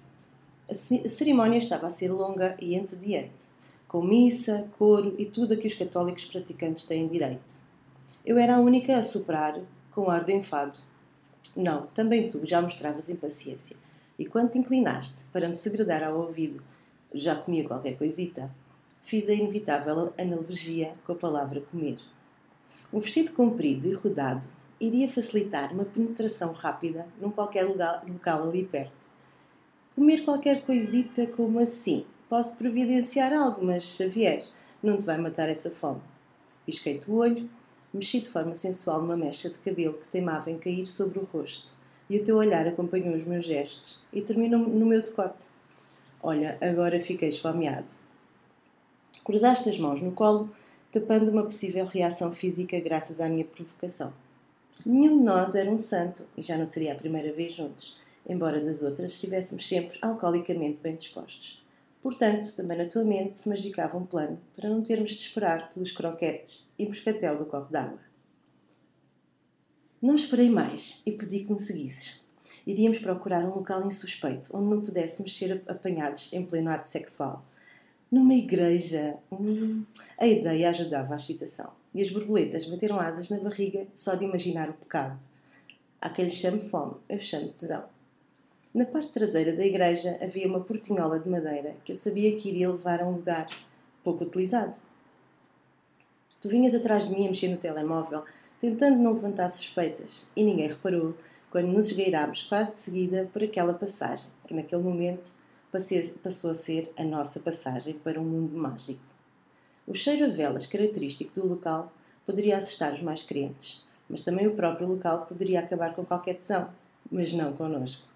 A 0.68 0.74
ce- 0.74 1.02
a 1.06 1.08
cerimónia 1.10 1.58
estava 1.58 1.86
a 1.86 1.90
ser 1.90 2.10
longa 2.10 2.56
e 2.60 2.74
entediante, 2.74 3.44
com 3.86 4.02
missa, 4.02 4.66
coro 4.78 5.14
e 5.18 5.26
tudo 5.26 5.54
a 5.54 5.56
que 5.56 5.68
os 5.68 5.74
católicos 5.74 6.24
praticantes 6.24 6.86
têm 6.86 7.06
direito. 7.08 7.67
Eu 8.28 8.36
era 8.36 8.56
a 8.56 8.60
única 8.60 8.98
a 8.98 9.02
soprar, 9.02 9.58
com 9.90 10.10
ar 10.10 10.22
de 10.22 10.34
enfado. 10.34 10.76
Não, 11.56 11.86
também 11.86 12.28
tu 12.28 12.46
já 12.46 12.60
mostravas 12.60 13.08
impaciência, 13.08 13.74
e 14.18 14.26
quando 14.26 14.50
te 14.50 14.58
inclinaste 14.58 15.24
para 15.32 15.48
me 15.48 15.56
segredar 15.56 16.02
ao 16.02 16.14
ouvido, 16.14 16.62
já 17.14 17.34
comia 17.34 17.66
qualquer 17.66 17.96
coisita, 17.96 18.54
fiz 19.02 19.30
a 19.30 19.32
inevitável 19.32 20.12
analogia 20.18 20.92
com 21.06 21.12
a 21.12 21.14
palavra 21.14 21.62
comer. 21.62 21.96
Um 22.92 23.00
vestido 23.00 23.32
comprido 23.32 23.88
e 23.88 23.94
rodado 23.94 24.46
iria 24.78 25.08
facilitar 25.08 25.72
uma 25.72 25.86
penetração 25.86 26.52
rápida 26.52 27.06
num 27.18 27.30
qualquer 27.30 27.64
local 27.64 28.46
ali 28.46 28.62
perto. 28.62 29.06
Comer 29.94 30.22
qualquer 30.26 30.66
coisita 30.66 31.26
como 31.28 31.60
assim? 31.60 32.04
Posso 32.28 32.58
providenciar 32.58 33.32
algo, 33.32 33.64
mas 33.64 33.84
Xavier, 33.84 34.44
não 34.82 34.98
te 34.98 35.06
vai 35.06 35.16
matar 35.16 35.48
essa 35.48 35.70
fome. 35.70 36.02
Pisquei-te 36.66 37.10
o 37.10 37.14
olho, 37.14 37.48
mexi 37.92 38.20
de 38.20 38.28
forma 38.28 38.54
sensual 38.54 39.00
numa 39.00 39.16
mecha 39.16 39.48
de 39.48 39.58
cabelo 39.58 39.94
que 39.94 40.08
teimava 40.08 40.50
em 40.50 40.58
cair 40.58 40.86
sobre 40.86 41.18
o 41.18 41.28
rosto, 41.32 41.72
e 42.08 42.18
o 42.18 42.24
teu 42.24 42.36
olhar 42.36 42.66
acompanhou 42.66 43.14
os 43.14 43.24
meus 43.24 43.44
gestos 43.44 44.02
e 44.12 44.20
terminou 44.20 44.60
no 44.60 44.86
meu 44.86 45.02
decote. 45.02 45.44
Olha, 46.22 46.58
agora 46.60 47.00
fiquei 47.00 47.28
esfomeado. 47.28 47.88
Cruzaste 49.24 49.68
as 49.68 49.78
mãos 49.78 50.00
no 50.00 50.12
colo, 50.12 50.50
tapando 50.90 51.30
uma 51.30 51.44
possível 51.44 51.84
reação 51.86 52.34
física 52.34 52.80
graças 52.80 53.20
à 53.20 53.28
minha 53.28 53.44
provocação. 53.44 54.12
Nenhum 54.86 55.18
de 55.18 55.24
nós 55.24 55.54
era 55.54 55.70
um 55.70 55.78
santo 55.78 56.26
e 56.36 56.42
já 56.42 56.56
não 56.56 56.64
seria 56.64 56.92
a 56.92 56.96
primeira 56.96 57.32
vez 57.32 57.52
juntos, 57.52 57.98
embora 58.26 58.60
das 58.60 58.82
outras 58.82 59.12
estivéssemos 59.12 59.68
sempre 59.68 59.98
alcoolicamente 60.00 60.78
bem 60.82 60.96
dispostos. 60.96 61.62
Portanto, 62.02 62.54
também 62.54 62.78
na 62.78 62.86
tua 62.86 63.04
mente 63.04 63.36
se 63.36 63.48
magicava 63.48 63.98
um 63.98 64.06
plano 64.06 64.38
para 64.54 64.68
não 64.68 64.82
termos 64.82 65.10
de 65.10 65.20
esperar 65.20 65.70
pelos 65.70 65.92
croquetes 65.92 66.68
e 66.78 66.86
moscatel 66.86 67.38
do 67.38 67.46
copo 67.46 67.72
d'água. 67.72 67.98
Não 70.00 70.14
esperei 70.14 70.48
mais 70.48 71.02
e 71.04 71.10
pedi 71.10 71.40
que 71.40 71.52
me 71.52 71.58
seguisses. 71.58 72.20
Iríamos 72.64 72.98
procurar 72.98 73.44
um 73.44 73.54
local 73.54 73.84
insuspeito, 73.86 74.56
onde 74.56 74.68
não 74.68 74.80
pudéssemos 74.80 75.36
ser 75.36 75.62
apanhados 75.66 76.32
em 76.32 76.46
pleno 76.46 76.70
ato 76.70 76.88
sexual. 76.88 77.44
Numa 78.10 78.34
igreja. 78.34 79.16
Hum, 79.32 79.84
a 80.16 80.26
ideia 80.26 80.70
ajudava 80.70 81.14
a 81.14 81.16
excitação. 81.16 81.72
E 81.94 82.00
as 82.00 82.10
borboletas 82.10 82.66
bateram 82.66 83.00
asas 83.00 83.28
na 83.28 83.38
barriga 83.38 83.86
só 83.94 84.14
de 84.14 84.24
imaginar 84.24 84.70
o 84.70 84.74
pecado. 84.74 85.18
Há 86.00 86.10
quem 86.10 86.26
lhe 86.26 86.30
chame 86.30 86.60
fome, 86.68 86.94
eu 87.08 87.18
chamo 87.18 87.48
tesão. 87.48 87.84
Na 88.74 88.84
parte 88.84 89.12
traseira 89.12 89.54
da 89.56 89.64
igreja 89.64 90.18
havia 90.20 90.46
uma 90.46 90.60
portinhola 90.60 91.18
de 91.18 91.28
madeira 91.28 91.74
que 91.84 91.92
eu 91.92 91.96
sabia 91.96 92.36
que 92.36 92.50
iria 92.50 92.70
levar 92.70 93.00
a 93.00 93.06
um 93.06 93.12
lugar 93.12 93.46
pouco 94.04 94.24
utilizado. 94.24 94.76
Tu 96.40 96.48
vinhas 96.48 96.74
atrás 96.74 97.08
de 97.08 97.14
mim 97.14 97.24
a 97.24 97.28
mexer 97.28 97.48
no 97.48 97.56
telemóvel, 97.56 98.24
tentando 98.60 98.98
não 98.98 99.14
levantar 99.14 99.48
suspeitas, 99.48 100.30
e 100.36 100.44
ninguém 100.44 100.68
reparou 100.68 101.14
quando 101.50 101.68
nos 101.68 101.86
esgueirámos 101.86 102.42
quase 102.42 102.74
de 102.74 102.80
seguida 102.80 103.28
por 103.32 103.42
aquela 103.42 103.72
passagem, 103.72 104.30
que 104.46 104.54
naquele 104.54 104.82
momento 104.82 105.30
passou 106.22 106.50
a 106.50 106.54
ser 106.54 106.92
a 106.96 107.02
nossa 107.02 107.40
passagem 107.40 107.94
para 107.94 108.20
um 108.20 108.24
mundo 108.24 108.56
mágico. 108.56 109.00
O 109.86 109.94
cheiro 109.94 110.26
a 110.26 110.28
velas 110.28 110.66
característico 110.66 111.40
do 111.40 111.48
local 111.48 111.92
poderia 112.26 112.58
assustar 112.58 112.92
os 112.92 113.02
mais 113.02 113.22
crentes, 113.22 113.86
mas 114.08 114.22
também 114.22 114.46
o 114.46 114.54
próprio 114.54 114.86
local 114.86 115.24
poderia 115.26 115.60
acabar 115.60 115.94
com 115.94 116.04
qualquer 116.04 116.34
tesão, 116.34 116.68
mas 117.10 117.32
não 117.32 117.54
connosco. 117.54 118.07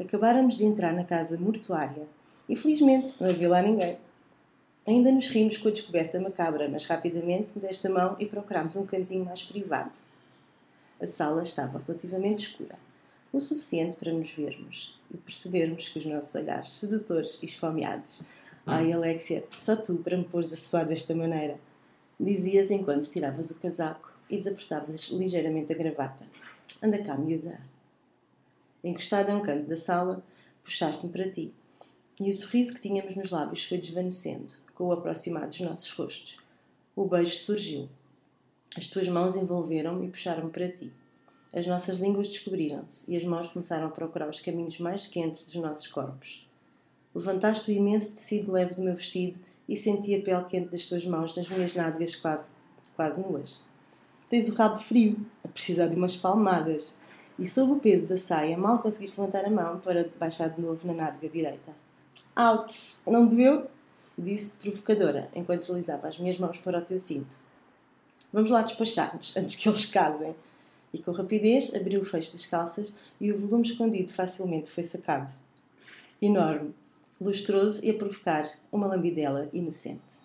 Acabáramos 0.00 0.56
de 0.56 0.64
entrar 0.64 0.94
na 0.94 1.04
casa 1.04 1.36
mortuária 1.36 2.08
e 2.48 2.56
felizmente 2.56 3.14
não 3.20 3.28
havia 3.28 3.50
lá 3.50 3.60
ninguém. 3.60 3.98
Ainda 4.88 5.12
nos 5.12 5.28
rimos 5.28 5.58
com 5.58 5.68
a 5.68 5.70
descoberta 5.70 6.18
macabra, 6.18 6.70
mas 6.70 6.86
rapidamente 6.86 7.52
me 7.54 7.60
deste 7.60 7.86
a 7.86 7.90
mão 7.90 8.16
e 8.18 8.24
procurámos 8.24 8.76
um 8.76 8.86
cantinho 8.86 9.26
mais 9.26 9.42
privado. 9.42 9.98
A 10.98 11.06
sala 11.06 11.42
estava 11.42 11.78
relativamente 11.86 12.48
escura, 12.48 12.78
o 13.30 13.38
suficiente 13.40 13.98
para 13.98 14.10
nos 14.10 14.30
vermos 14.30 14.98
e 15.12 15.18
percebermos 15.18 15.90
que 15.90 15.98
os 15.98 16.06
nossos 16.06 16.34
olhares 16.34 16.70
sedutores 16.70 17.42
e 17.42 17.46
esfomeados. 17.46 18.22
Ai, 18.64 18.92
Alexia, 18.92 19.44
só 19.58 19.76
tu 19.76 19.96
para 19.96 20.16
me 20.16 20.24
pôres 20.24 20.52
a 20.54 20.56
suar 20.56 20.86
desta 20.86 21.14
maneira, 21.14 21.58
dizias 22.18 22.70
enquanto 22.70 23.10
tiravas 23.10 23.50
o 23.50 23.60
casaco 23.60 24.14
e 24.30 24.38
desapertavas 24.38 25.08
ligeiramente 25.10 25.72
a 25.74 25.76
gravata. 25.76 26.24
Anda 26.82 27.02
cá, 27.02 27.18
miúda. 27.18 27.60
Encostada 28.82 29.32
a 29.32 29.36
um 29.36 29.42
canto 29.42 29.68
da 29.68 29.76
sala, 29.76 30.24
puxaste-me 30.64 31.12
para 31.12 31.30
ti, 31.30 31.52
e 32.20 32.30
o 32.30 32.34
sorriso 32.34 32.74
que 32.74 32.80
tínhamos 32.80 33.16
nos 33.16 33.30
lábios 33.30 33.64
foi 33.64 33.78
desvanecendo, 33.78 34.52
com 34.74 34.84
o 34.84 34.92
aproximar 34.92 35.46
dos 35.46 35.60
nossos 35.60 35.90
rostos. 35.90 36.38
O 36.94 37.04
beijo 37.04 37.36
surgiu. 37.36 37.88
As 38.76 38.86
tuas 38.86 39.08
mãos 39.08 39.36
envolveram-me 39.36 40.06
e 40.06 40.10
puxaram-me 40.10 40.50
para 40.50 40.68
ti. 40.68 40.92
As 41.52 41.66
nossas 41.66 41.98
línguas 41.98 42.28
descobriram-se 42.28 43.10
e 43.10 43.16
as 43.16 43.24
mãos 43.24 43.48
começaram 43.48 43.86
a 43.86 43.90
procurar 43.90 44.28
os 44.28 44.40
caminhos 44.40 44.78
mais 44.78 45.06
quentes 45.06 45.44
dos 45.44 45.56
nossos 45.56 45.88
corpos. 45.88 46.46
Levantaste 47.14 47.70
o 47.70 47.74
imenso 47.74 48.14
tecido 48.14 48.52
leve 48.52 48.74
do 48.74 48.82
meu 48.82 48.94
vestido 48.94 49.38
e 49.68 49.76
senti 49.76 50.14
a 50.14 50.22
pele 50.22 50.44
quente 50.44 50.70
das 50.70 50.84
tuas 50.84 51.04
mãos 51.04 51.34
nas 51.34 51.48
minhas 51.48 51.74
nádegas 51.74 52.14
quase, 52.14 52.50
quase 52.94 53.20
nuas. 53.20 53.62
Tens 54.28 54.48
o 54.48 54.54
rabo 54.54 54.78
frio, 54.78 55.18
a 55.42 55.48
precisar 55.48 55.88
de 55.88 55.96
umas 55.96 56.16
palmadas, 56.16 56.99
e 57.40 57.48
sob 57.48 57.72
o 57.72 57.80
peso 57.80 58.06
da 58.06 58.18
saia 58.18 58.56
mal 58.56 58.80
conseguiste 58.80 59.18
levantar 59.18 59.46
a 59.46 59.50
mão 59.50 59.80
para 59.80 60.08
baixar 60.18 60.50
de 60.50 60.60
novo 60.60 60.86
na 60.86 60.92
nádega 60.92 61.32
direita. 61.32 61.72
Ouch! 62.36 62.98
Não 63.06 63.26
doeu? 63.26 63.66
Disse-te 64.16 64.58
provocadora, 64.58 65.30
enquanto 65.34 65.60
deslizava 65.60 66.08
as 66.08 66.18
minhas 66.18 66.38
mãos 66.38 66.58
para 66.58 66.78
o 66.78 66.82
teu 66.82 66.98
cinto. 66.98 67.34
Vamos 68.30 68.50
lá 68.50 68.60
despachar-nos, 68.60 69.34
antes 69.36 69.56
que 69.56 69.68
eles 69.68 69.86
casem. 69.86 70.34
E 70.92 70.98
com 70.98 71.12
rapidez 71.12 71.74
abriu 71.74 72.02
o 72.02 72.04
fecho 72.04 72.32
das 72.32 72.44
calças 72.44 72.94
e 73.20 73.32
o 73.32 73.38
volume 73.38 73.66
escondido 73.66 74.12
facilmente 74.12 74.70
foi 74.70 74.84
sacado. 74.84 75.32
Enorme, 76.20 76.74
lustroso 77.18 77.84
e 77.84 77.90
a 77.90 77.94
provocar 77.94 78.46
uma 78.70 78.86
lambidela 78.86 79.48
inocente. 79.52 80.20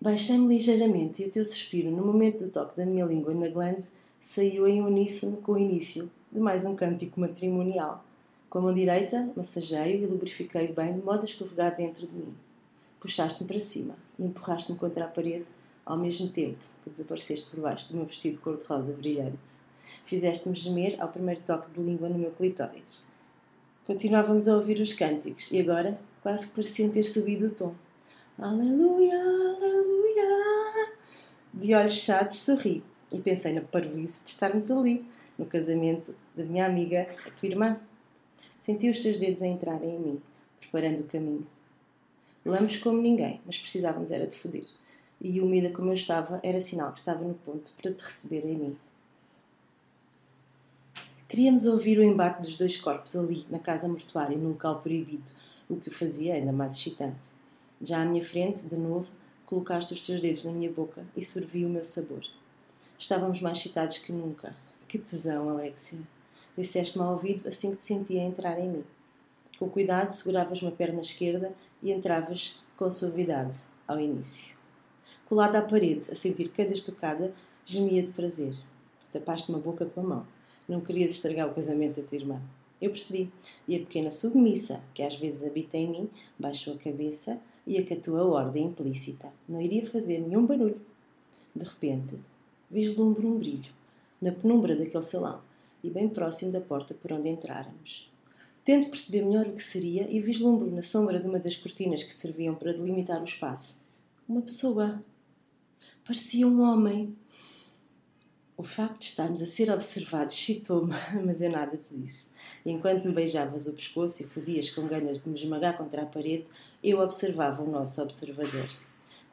Baixei-me 0.00 0.46
ligeiramente 0.46 1.22
e 1.22 1.26
o 1.26 1.30
teu 1.30 1.44
suspiro, 1.44 1.90
no 1.90 2.04
momento 2.04 2.44
do 2.44 2.50
toque 2.50 2.76
da 2.76 2.86
minha 2.86 3.06
língua 3.06 3.34
na 3.34 3.48
glande, 3.48 3.88
saiu 4.24 4.66
em 4.66 4.80
uníssono 4.80 5.36
com 5.36 5.52
o 5.52 5.58
início 5.58 6.10
de 6.32 6.40
mais 6.40 6.64
um 6.64 6.74
cântico 6.74 7.20
matrimonial. 7.20 8.02
Com 8.48 8.58
a 8.58 8.62
mão 8.62 8.74
direita, 8.74 9.30
massageio 9.36 10.02
e 10.02 10.06
lubrifiquei 10.06 10.68
bem, 10.68 10.94
de 10.94 11.04
modo 11.04 11.20
a 11.20 11.24
escorregar 11.26 11.76
dentro 11.76 12.06
de 12.06 12.14
mim. 12.14 12.34
Puxaste-me 12.98 13.46
para 13.46 13.60
cima 13.60 13.94
e 14.18 14.24
empurraste-me 14.24 14.78
contra 14.78 15.04
a 15.04 15.08
parede, 15.08 15.44
ao 15.84 15.98
mesmo 15.98 16.30
tempo 16.30 16.56
que 16.82 16.88
desapareceste 16.88 17.50
por 17.50 17.60
baixo 17.60 17.86
do 17.90 17.98
meu 17.98 18.06
vestido 18.06 18.40
cor-de-rosa 18.40 18.94
brilhante. 18.94 19.36
Fizeste-me 20.06 20.56
gemer 20.56 20.96
ao 21.02 21.08
primeiro 21.08 21.42
toque 21.42 21.70
de 21.72 21.84
língua 21.84 22.08
no 22.08 22.18
meu 22.18 22.30
clitóris. 22.30 23.02
Continuávamos 23.86 24.48
a 24.48 24.56
ouvir 24.56 24.80
os 24.80 24.94
cânticos 24.94 25.52
e 25.52 25.60
agora 25.60 26.00
quase 26.22 26.46
que 26.46 26.54
pareciam 26.54 26.90
ter 26.90 27.04
subido 27.04 27.48
o 27.48 27.50
tom. 27.50 27.74
Aleluia, 28.38 29.20
aleluia. 29.20 30.92
De 31.52 31.74
olhos 31.74 31.96
fechados, 31.96 32.42
sorri 32.42 32.82
e 33.14 33.20
pensei 33.20 33.52
na 33.52 33.60
parvoíce 33.60 34.24
de 34.24 34.30
estarmos 34.30 34.70
ali, 34.70 35.04
no 35.38 35.46
casamento 35.46 36.14
da 36.36 36.44
minha 36.44 36.66
amiga, 36.66 37.08
a 37.24 37.30
tua 37.30 37.48
irmã. 37.48 37.78
Senti 38.60 38.88
os 38.88 38.98
teus 38.98 39.18
dedos 39.18 39.42
a 39.42 39.46
entrarem 39.46 39.96
em 39.96 39.98
mim, 39.98 40.22
preparando 40.60 41.00
o 41.00 41.04
caminho. 41.04 41.46
Lamos 42.44 42.76
como 42.78 43.00
ninguém, 43.00 43.40
mas 43.46 43.58
precisávamos 43.58 44.10
era 44.10 44.26
de 44.26 44.36
foder. 44.36 44.64
E 45.20 45.40
úmida 45.40 45.70
como 45.70 45.90
eu 45.90 45.94
estava, 45.94 46.40
era 46.42 46.60
sinal 46.60 46.92
que 46.92 46.98
estava 46.98 47.22
no 47.22 47.34
ponto 47.34 47.72
para 47.80 47.92
te 47.92 48.02
receber 48.02 48.44
em 48.44 48.56
mim. 48.56 48.76
Queríamos 51.28 51.64
ouvir 51.66 51.98
o 51.98 52.02
embate 52.02 52.42
dos 52.42 52.56
dois 52.56 52.76
corpos 52.76 53.16
ali, 53.16 53.46
na 53.48 53.58
casa 53.58 53.88
mortuária, 53.88 54.36
num 54.36 54.50
local 54.50 54.80
proibido, 54.80 55.30
o 55.68 55.76
que 55.76 55.88
o 55.88 55.94
fazia 55.94 56.34
ainda 56.34 56.52
mais 56.52 56.74
excitante. 56.74 57.26
Já 57.80 58.02
à 58.02 58.04
minha 58.04 58.24
frente, 58.24 58.66
de 58.66 58.76
novo, 58.76 59.06
colocaste 59.46 59.94
os 59.94 60.00
teus 60.00 60.20
dedos 60.20 60.44
na 60.44 60.52
minha 60.52 60.70
boca 60.70 61.04
e 61.16 61.24
sorvi 61.24 61.64
o 61.64 61.68
meu 61.68 61.84
sabor. 61.84 62.22
Estávamos 63.04 63.42
mais 63.42 63.58
excitados 63.58 63.98
que 63.98 64.10
nunca. 64.10 64.56
Que 64.88 64.96
tesão, 64.96 65.50
Alexia! 65.50 65.98
Disseste-me 66.56 67.04
ao 67.04 67.12
ouvido 67.12 67.46
assim 67.46 67.72
que 67.72 67.76
te 67.76 67.84
sentia 67.84 68.22
entrar 68.22 68.58
em 68.58 68.66
mim. 68.66 68.84
Com 69.58 69.68
cuidado, 69.68 70.10
seguravas 70.12 70.62
uma 70.62 70.70
perna 70.70 71.02
esquerda 71.02 71.52
e 71.82 71.92
entravas 71.92 72.58
com 72.78 72.90
suavidade 72.90 73.58
ao 73.86 74.00
início. 74.00 74.56
Colada 75.28 75.58
à 75.58 75.62
parede, 75.62 76.10
a 76.10 76.16
sentir 76.16 76.48
cada 76.48 76.72
estocada, 76.72 77.34
gemia 77.62 78.02
de 78.02 78.10
prazer. 78.10 78.56
Tapaste-me 79.12 79.58
a 79.58 79.60
boca 79.60 79.84
com 79.84 80.00
a 80.00 80.04
mão. 80.04 80.26
Não 80.66 80.80
querias 80.80 81.12
estragar 81.12 81.46
o 81.46 81.54
casamento 81.54 82.00
da 82.00 82.08
tua 82.08 82.16
irmã. 82.16 82.40
Eu 82.80 82.88
percebi. 82.88 83.30
E 83.68 83.76
a 83.76 83.80
pequena 83.80 84.10
submissa, 84.10 84.80
que 84.94 85.02
às 85.02 85.14
vezes 85.14 85.44
habita 85.44 85.76
em 85.76 85.90
mim, 85.90 86.10
baixou 86.38 86.72
a 86.72 86.78
cabeça 86.78 87.38
e 87.66 87.76
acatou 87.76 88.16
a 88.16 88.24
ordem 88.24 88.64
implícita. 88.64 89.30
Não 89.46 89.60
iria 89.60 89.86
fazer 89.86 90.20
nenhum 90.20 90.46
barulho. 90.46 90.80
De 91.54 91.66
repente, 91.66 92.18
vislumbro 92.74 93.28
um 93.28 93.38
brilho 93.38 93.72
na 94.20 94.32
penumbra 94.32 94.74
daquele 94.74 95.04
salão 95.04 95.40
e 95.82 95.88
bem 95.88 96.08
próximo 96.08 96.50
da 96.50 96.60
porta 96.60 96.92
por 96.92 97.12
onde 97.12 97.28
entráramos. 97.28 98.10
Tento 98.64 98.90
perceber 98.90 99.24
melhor 99.24 99.46
o 99.46 99.52
que 99.52 99.62
seria 99.62 100.10
e 100.10 100.20
vislumbro 100.20 100.70
na 100.70 100.82
sombra 100.82 101.20
de 101.20 101.28
uma 101.28 101.38
das 101.38 101.56
cortinas 101.56 102.02
que 102.02 102.12
serviam 102.12 102.54
para 102.54 102.72
delimitar 102.72 103.20
o 103.20 103.24
espaço 103.24 103.84
uma 104.28 104.42
pessoa. 104.42 105.02
Parecia 106.04 106.48
um 106.48 106.62
homem. 106.62 107.16
O 108.56 108.62
facto 108.62 109.00
de 109.00 109.06
estarmos 109.06 109.42
a 109.42 109.46
ser 109.46 109.70
observados 109.70 110.34
excitou-me, 110.34 110.94
mas 111.24 111.42
eu 111.42 111.50
nada 111.50 111.76
te 111.76 111.94
disse. 111.94 112.28
Enquanto 112.64 113.06
me 113.06 113.12
beijavas 113.12 113.66
o 113.66 113.74
pescoço 113.74 114.22
e 114.22 114.26
fodias 114.26 114.70
com 114.70 114.86
ganas 114.86 115.22
de 115.22 115.28
me 115.28 115.38
esmagar 115.38 115.76
contra 115.76 116.02
a 116.02 116.06
parede, 116.06 116.46
eu 116.82 117.00
observava 117.00 117.62
o 117.62 117.70
nosso 117.70 118.00
observador. 118.00 118.68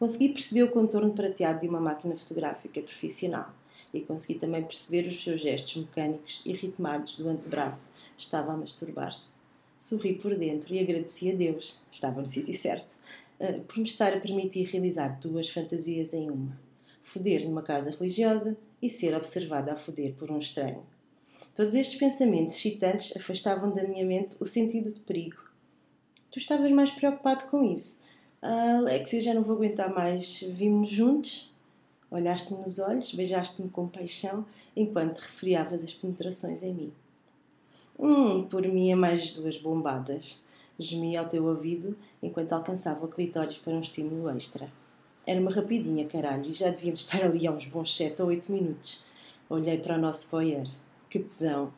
Consegui 0.02 0.30
perceber 0.30 0.64
o 0.64 0.72
contorno 0.72 1.14
prateado 1.14 1.62
de 1.62 1.68
uma 1.68 1.80
máquina 1.80 2.18
fotográfica 2.18 2.82
profissional 2.82 3.54
e 3.94 4.02
consegui 4.02 4.40
também 4.40 4.64
perceber 4.64 5.08
os 5.08 5.24
seus 5.24 5.40
gestos 5.40 5.76
mecânicos 5.76 6.42
e 6.44 6.54
ritmados 6.54 7.18
do 7.18 7.30
antebraço. 7.30 7.94
Estava 8.18 8.52
a 8.52 8.58
masturbar-se. 8.58 9.34
Sorri 9.78 10.16
por 10.16 10.36
dentro 10.36 10.74
e 10.74 10.80
agradeci 10.80 11.30
a 11.30 11.36
Deus, 11.36 11.80
estava 11.92 12.20
no 12.20 12.28
sítio 12.28 12.58
certo, 12.58 12.96
eh, 13.40 13.60
por 13.68 13.78
me 13.78 13.84
estar 13.84 14.12
a 14.12 14.20
permitir 14.20 14.64
realizar 14.72 15.20
duas 15.20 15.52
fantasias 15.52 16.16
em 16.16 16.32
uma: 16.32 16.60
foder 17.04 17.46
numa 17.46 17.62
casa 17.62 17.92
religiosa 17.92 18.58
e 18.82 18.90
ser 18.90 19.14
observada 19.14 19.74
a 19.74 19.78
foder 19.78 20.16
por 20.16 20.32
um 20.32 20.40
estranho. 20.40 20.84
Todos 21.56 21.76
estes 21.76 22.00
pensamentos 22.00 22.56
excitantes 22.56 23.16
afastavam 23.16 23.70
da 23.70 23.84
minha 23.84 24.04
mente 24.04 24.36
o 24.40 24.48
sentido 24.48 24.92
de 24.92 25.02
perigo 25.02 25.52
Tu 26.32 26.40
estavas 26.40 26.72
mais 26.72 26.90
preocupado 26.90 27.46
com 27.48 27.62
isso. 27.62 28.01
Ah, 28.42 28.78
Alexia, 28.78 29.22
já 29.22 29.34
não 29.34 29.44
vou 29.44 29.56
aguentar 29.56 29.94
mais. 29.94 30.42
Vimos 30.42 30.90
juntos, 30.90 31.54
olhaste-me 32.10 32.62
nos 32.62 32.80
olhos, 32.80 33.14
beijaste-me 33.14 33.70
com 33.70 33.88
paixão 33.88 34.46
enquanto 34.76 35.20
refriavas 35.20 35.84
as 35.84 35.94
penetrações 35.94 36.64
em 36.64 36.74
mim. 36.74 36.94
Hum, 38.00 38.44
por 38.44 38.64
mim 38.64 38.92
é 38.92 38.96
mais 38.96 39.32
duas 39.32 39.60
bombadas. 39.60 40.44
Gemi 40.80 41.16
ao 41.16 41.30
teu 41.30 41.46
ouvido 41.46 41.96
enquanto 42.24 42.54
alcançava 42.54 43.06
o 43.06 43.08
clitóris 43.08 43.58
para 43.58 43.74
um 43.74 43.82
estímulo 43.82 44.28
extra. 44.30 44.72
Era 45.28 45.40
uma 45.40 45.52
rapidinha, 45.52 46.08
caralho, 46.08 46.50
e 46.50 46.54
já 46.54 46.72
devíamos 46.72 47.02
estar 47.02 47.24
ali 47.24 47.46
há 47.46 47.52
uns 47.52 47.68
bons 47.68 47.96
sete 47.96 48.24
ou 48.24 48.30
oito 48.30 48.52
minutos. 48.52 49.06
Olhei 49.48 49.78
para 49.78 49.98
o 49.98 50.02
nosso 50.02 50.28
foyer. 50.28 50.68
Que 51.08 51.20
tesão! 51.20 51.72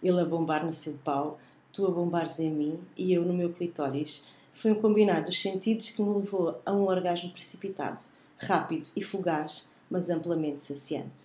Ele 0.00 0.20
a 0.20 0.24
bombar 0.24 0.64
no 0.64 0.72
seu 0.72 0.92
pau, 1.02 1.40
tu 1.72 1.86
a 1.86 1.90
bombares 1.90 2.38
em 2.38 2.50
mim 2.50 2.78
e 2.96 3.12
eu 3.12 3.24
no 3.24 3.34
meu 3.34 3.52
clitóris. 3.52 4.24
Foi 4.54 4.70
um 4.70 4.80
combinado 4.80 5.26
dos 5.26 5.42
sentidos 5.42 5.90
que 5.90 6.00
me 6.00 6.14
levou 6.14 6.60
a 6.64 6.72
um 6.72 6.84
orgasmo 6.84 7.30
precipitado, 7.30 8.04
rápido 8.38 8.88
e 8.94 9.02
fugaz, 9.02 9.72
mas 9.90 10.08
amplamente 10.08 10.62
saciante. 10.62 11.24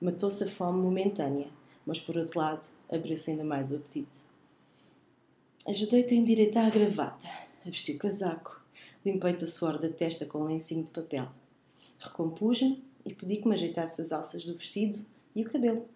Matou-se 0.00 0.42
a 0.42 0.50
fome 0.50 0.82
momentânea, 0.82 1.46
mas 1.86 2.00
por 2.00 2.16
outro 2.16 2.38
lado 2.38 2.66
abriu-se 2.92 3.30
ainda 3.30 3.44
mais 3.44 3.70
o 3.70 3.76
apetite. 3.76 4.08
Ajudei-te 5.66 6.14
a 6.14 6.16
endireitar 6.16 6.66
a 6.66 6.70
gravata, 6.70 7.28
a 7.64 7.70
vestir 7.70 7.94
o 7.94 7.98
casaco, 7.98 8.60
limpei-te 9.06 9.44
o 9.44 9.48
suor 9.48 9.78
da 9.78 9.88
testa 9.88 10.26
com 10.26 10.40
um 10.40 10.46
lencinho 10.46 10.82
de 10.82 10.90
papel. 10.90 11.28
Recompus-me 12.00 12.82
e 13.06 13.14
pedi 13.14 13.36
que 13.36 13.48
me 13.48 13.54
ajeitasse 13.54 14.02
as 14.02 14.10
alças 14.10 14.44
do 14.44 14.54
vestido 14.56 14.98
e 15.34 15.42
o 15.42 15.50
cabelo. 15.50 15.86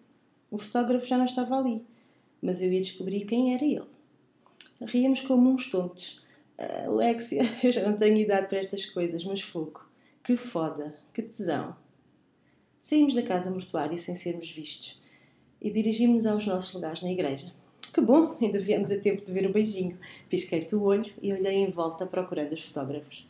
O 0.49 0.57
fotógrafo 0.57 1.05
já 1.05 1.17
não 1.17 1.25
estava 1.25 1.57
ali, 1.57 1.85
mas 2.41 2.61
eu 2.61 2.71
ia 2.71 2.81
descobrir 2.81 3.25
quem 3.25 3.53
era 3.53 3.65
ele. 3.65 3.85
Ríamos 4.81 5.21
como 5.21 5.49
uns 5.51 5.69
tontos. 5.69 6.23
Alexia, 6.85 7.43
eu 7.63 7.71
já 7.71 7.87
não 7.87 7.97
tenho 7.97 8.17
idade 8.17 8.47
para 8.47 8.59
estas 8.59 8.85
coisas, 8.85 9.23
mas 9.23 9.41
fogo. 9.41 9.85
Que 10.23 10.35
foda, 10.35 10.95
que 11.13 11.21
tesão. 11.21 11.75
Saímos 12.81 13.13
da 13.13 13.23
casa 13.23 13.49
mortuária 13.49 13.97
sem 13.97 14.15
sermos 14.15 14.51
vistos 14.51 15.01
e 15.61 15.69
dirigimos-nos 15.69 16.25
aos 16.25 16.45
nossos 16.45 16.73
lugares 16.73 17.01
na 17.01 17.11
igreja. 17.11 17.53
Que 17.93 18.01
bom, 18.01 18.35
ainda 18.41 18.59
viemos 18.59 18.91
a 18.91 18.97
tempo 18.97 19.23
de 19.23 19.31
ver 19.31 19.45
o 19.45 19.53
beijinho. 19.53 19.97
Pisquei-te 20.29 20.75
o 20.75 20.83
olho 20.83 21.11
e 21.21 21.33
olhei 21.33 21.55
em 21.55 21.71
volta 21.71 22.05
procurando 22.05 22.53
os 22.53 22.61
fotógrafos. 22.61 23.27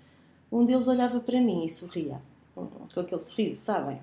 Um 0.52 0.66
deles 0.66 0.88
olhava 0.88 1.20
para 1.20 1.40
mim 1.40 1.66
e 1.66 1.70
sorria. 1.70 2.22
Com 2.54 3.00
aquele 3.00 3.22
sorriso, 3.22 3.62
sabem? 3.62 4.02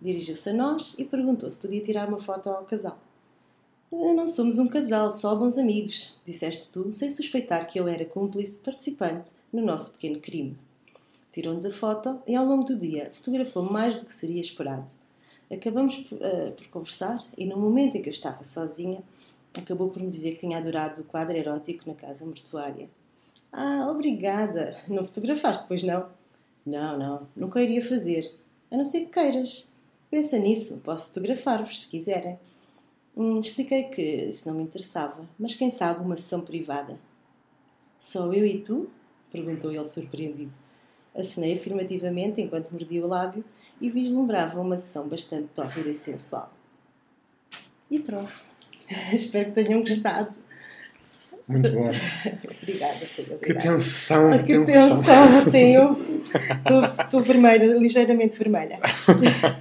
Dirigiu-se 0.00 0.48
a 0.48 0.54
nós 0.54 0.98
e 0.98 1.04
perguntou 1.04 1.50
se 1.50 1.60
podia 1.60 1.82
tirar 1.82 2.08
uma 2.08 2.20
foto 2.20 2.48
ao 2.48 2.64
casal. 2.64 2.98
Não 3.92 4.28
somos 4.28 4.58
um 4.58 4.68
casal, 4.68 5.10
só 5.10 5.34
bons 5.34 5.58
amigos, 5.58 6.16
disseste 6.24 6.72
tu, 6.72 6.92
sem 6.92 7.10
suspeitar 7.10 7.68
que 7.68 7.78
ele 7.78 7.92
era 7.92 8.04
cúmplice 8.04 8.60
participante 8.60 9.30
no 9.52 9.62
nosso 9.62 9.92
pequeno 9.92 10.20
crime. 10.20 10.56
Tirou-nos 11.32 11.66
a 11.66 11.72
foto 11.72 12.22
e, 12.26 12.36
ao 12.36 12.46
longo 12.46 12.64
do 12.64 12.78
dia, 12.78 13.10
fotografou 13.14 13.64
mais 13.64 13.96
do 13.96 14.04
que 14.04 14.14
seria 14.14 14.40
esperado. 14.40 14.86
Acabamos 15.50 15.96
por, 15.98 16.16
uh, 16.16 16.52
por 16.56 16.68
conversar 16.68 17.24
e, 17.36 17.44
no 17.44 17.56
momento 17.56 17.96
em 17.96 18.02
que 18.02 18.08
eu 18.08 18.12
estava 18.12 18.44
sozinha, 18.44 19.02
acabou 19.58 19.88
por 19.88 20.00
me 20.00 20.10
dizer 20.10 20.32
que 20.32 20.40
tinha 20.40 20.58
adorado 20.58 21.02
o 21.02 21.04
quadro 21.04 21.36
erótico 21.36 21.88
na 21.88 21.94
casa 21.94 22.24
mortuária. 22.24 22.88
Ah, 23.52 23.88
obrigada! 23.90 24.78
Não 24.86 25.04
fotografaste, 25.04 25.64
pois 25.66 25.82
não? 25.82 26.06
Não, 26.64 26.96
não, 26.96 27.28
nunca 27.34 27.60
iria 27.60 27.84
fazer. 27.84 28.32
A 28.70 28.76
não 28.76 28.84
ser 28.84 29.00
que 29.00 29.06
queiras. 29.06 29.74
Pensa 30.08 30.38
nisso, 30.38 30.80
posso 30.84 31.06
fotografar-vos 31.06 31.82
se 31.82 31.88
quiserem. 31.88 32.38
Hum, 33.20 33.38
expliquei 33.38 33.82
que 33.84 34.00
isso 34.00 34.48
não 34.48 34.56
me 34.56 34.62
interessava, 34.62 35.28
mas 35.38 35.54
quem 35.54 35.70
sabe 35.70 36.00
uma 36.00 36.16
sessão 36.16 36.40
privada. 36.40 36.98
Só 38.00 38.32
eu 38.32 38.46
e 38.46 38.60
tu? 38.60 38.88
perguntou 39.30 39.70
ele 39.70 39.84
surpreendido. 39.84 40.50
Acenei 41.14 41.52
afirmativamente 41.52 42.40
enquanto 42.40 42.70
mordia 42.70 43.04
o 43.04 43.06
lábio 43.06 43.44
e 43.78 43.90
vislumbrava 43.90 44.58
uma 44.58 44.78
sessão 44.78 45.06
bastante 45.06 45.48
tórrida 45.54 45.90
e 45.90 45.96
sensual. 45.96 46.50
E 47.90 47.98
pronto. 47.98 48.32
Espero 49.12 49.52
que 49.52 49.64
tenham 49.64 49.82
gostado. 49.82 50.34
Muito 51.46 51.70
bom. 51.72 51.90
obrigada, 52.62 52.94
filha. 52.94 53.36
Que 53.36 53.52
tensão, 53.52 54.32
Ah, 54.32 54.38
que 54.38 54.44
que 54.44 54.64
tensão. 54.64 55.02
tensão 55.02 55.60
eu. 55.60 55.96
Estou 57.04 57.22
vermelha, 57.22 57.66
ligeiramente 57.76 58.38
vermelha. 58.38 58.78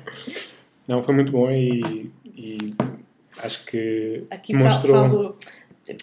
Não, 0.87 1.03
foi 1.03 1.13
muito 1.13 1.31
bom 1.31 1.51
e, 1.51 2.09
e 2.25 2.73
acho 3.43 3.65
que 3.65 4.23
Aqui 4.29 4.53
demonstrou 4.53 4.95
falo, 5.09 5.37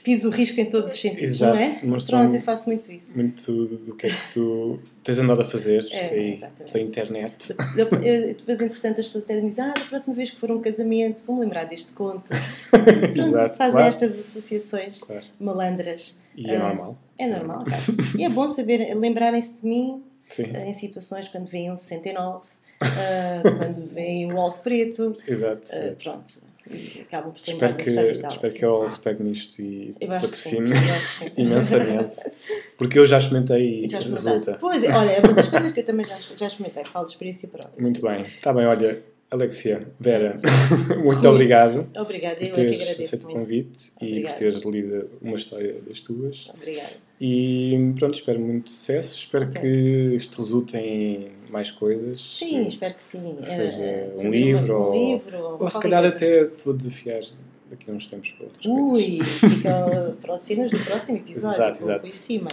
piso 0.02 0.28
o 0.28 0.30
risco 0.32 0.60
em 0.60 0.64
todos 0.68 0.92
os 0.92 1.00
sentidos, 1.00 1.36
Exato, 1.36 1.54
não 1.54 1.62
é? 1.62 1.78
demonstrou 1.80 2.20
Pronto, 2.20 2.32
um- 2.32 2.36
eu 2.36 2.42
faço 2.42 2.68
muito 2.68 2.90
isso. 2.90 3.16
muito 3.16 3.66
do, 3.66 3.94
que 3.94 4.06
é 4.08 4.10
que 4.10 4.32
tu 4.34 4.80
tens 5.04 5.18
andado 5.20 5.42
a 5.42 5.44
fazer 5.44 5.86
É, 5.92 6.08
aí 6.08 6.40
pela 6.72 6.82
internet. 6.84 7.54
Eu- 7.76 8.34
Depois, 8.34 8.60
entretanto, 8.60 9.00
as 9.00 9.06
pessoas 9.06 9.24
até 9.24 9.40
dizem 9.40 9.64
ah, 9.64 9.72
da 9.72 9.84
próxima 9.84 10.16
vez 10.16 10.30
que 10.32 10.40
for 10.40 10.50
um 10.50 10.60
casamento, 10.60 11.22
vou-me 11.24 11.42
lembrar 11.42 11.64
deste 11.66 11.92
conto. 11.92 12.30
Pronto, 12.70 13.18
Exato, 13.18 13.56
fazem 13.56 13.72
claro, 13.72 13.88
estas 13.88 14.18
associações 14.18 15.00
claro. 15.00 15.24
malandras. 15.38 16.20
E 16.36 16.50
é 16.50 16.56
Ah, 16.56 16.68
normal. 16.68 16.98
É 17.18 17.26
normal, 17.28 17.64
claro. 17.64 17.82
E 18.18 18.24
é 18.24 18.28
bom 18.28 18.46
saber, 18.48 18.92
lembrarem-se 18.94 19.60
de 19.60 19.66
mim 19.66 20.02
Sim, 20.28 20.52
em 20.66 20.74
situações 20.74 21.28
quando 21.28 21.46
veem 21.46 21.70
um 21.70 21.76
69, 21.76 22.44
ah, 22.82 23.42
quando 23.56 23.86
veem 23.86 24.32
o 24.32 24.38
Alce 24.40 24.60
Preto, 24.62 25.16
exato. 25.28 25.68
ah, 25.72 25.94
pronto. 26.02 26.24
E 26.70 27.02
acabam 27.02 27.32
por 27.32 27.38
espero 27.38 27.74
que, 27.76 27.90
espero 27.90 28.54
que 28.54 28.64
a 28.64 28.68
All 28.68 28.88
se 28.88 29.00
pegue 29.00 29.22
nisto 29.22 29.62
e 29.62 29.94
Eu 30.00 30.08
patrocine 30.08 30.70
eu 30.70 31.32
imensamente. 31.44 32.16
Porque 32.76 32.98
eu 32.98 33.06
já 33.06 33.18
experimentei 33.18 33.84
e 33.84 33.88
Já 33.88 34.00
resulta. 34.00 34.54
Pois 34.60 34.82
é, 34.82 34.88
olha, 34.90 35.10
é 35.10 35.20
uma 35.20 35.32
das 35.34 35.48
coisas 35.48 35.72
que 35.72 35.80
eu 35.80 35.84
também 35.86 36.04
já, 36.06 36.16
já 36.36 36.46
experimentei, 36.48 36.84
falo 36.84 37.04
de 37.06 37.12
experiência 37.12 37.48
própria. 37.48 37.80
Muito 37.80 38.00
bem. 38.02 38.22
Está 38.22 38.52
bem, 38.52 38.66
olha, 38.66 39.02
Alexia, 39.30 39.86
Vera, 39.98 40.38
muito 41.04 41.28
obrigado 41.28 41.88
Obrigada, 41.96 42.36
por 42.36 42.42
eu 42.44 42.48
é 42.48 42.50
que 42.50 42.54
teres 42.54 42.80
agradeço 42.80 43.02
aceito 43.02 43.22
o 43.22 43.26
muito. 43.26 43.38
convite 43.40 43.92
e 43.94 43.98
por 43.98 44.06
Obrigada. 44.06 44.36
teres 44.38 44.62
lido 44.64 45.10
uma 45.20 45.36
história 45.36 45.74
das 45.86 46.00
tuas. 46.00 46.50
Obrigada. 46.54 47.06
E 47.20 47.92
pronto, 47.98 48.14
espero 48.14 48.38
muito 48.38 48.70
sucesso. 48.70 49.16
Espero 49.16 49.46
Ok. 49.46 49.60
que 49.62 50.16
isto 50.16 50.36
resulte 50.42 50.76
em 50.76 51.28
mais 51.50 51.70
coisas. 51.70 52.20
Sim, 52.20 52.66
espero 52.66 52.94
que 52.94 53.02
sim. 53.02 53.36
Seja 53.42 53.82
Eh, 53.84 54.10
um 54.16 54.30
livro 54.30 54.74
um, 54.74 54.82
ou- 54.82 54.92
livro, 54.92 55.38
Ou 55.38 55.52
se 55.52 55.58
qualquer 55.58 55.80
calhar 55.82 56.02
coisa. 56.02 56.16
até 56.16 56.40
estou 56.42 56.72
a 56.72 56.76
desafiar 56.76 57.20
daqui 57.70 57.90
a 57.90 57.94
uns 57.94 58.06
tempos 58.06 58.30
para 58.30 58.44
outras 58.46 58.64
coisas. 58.64 58.88
Ui, 58.92 59.24
fica 59.24 60.38
cenas 60.38 60.70
do 60.70 60.78
próximo 60.78 61.18
episódio, 61.18 61.54
Exato, 61.56 61.82
exato. 61.82 62.06
cima. 62.08 62.48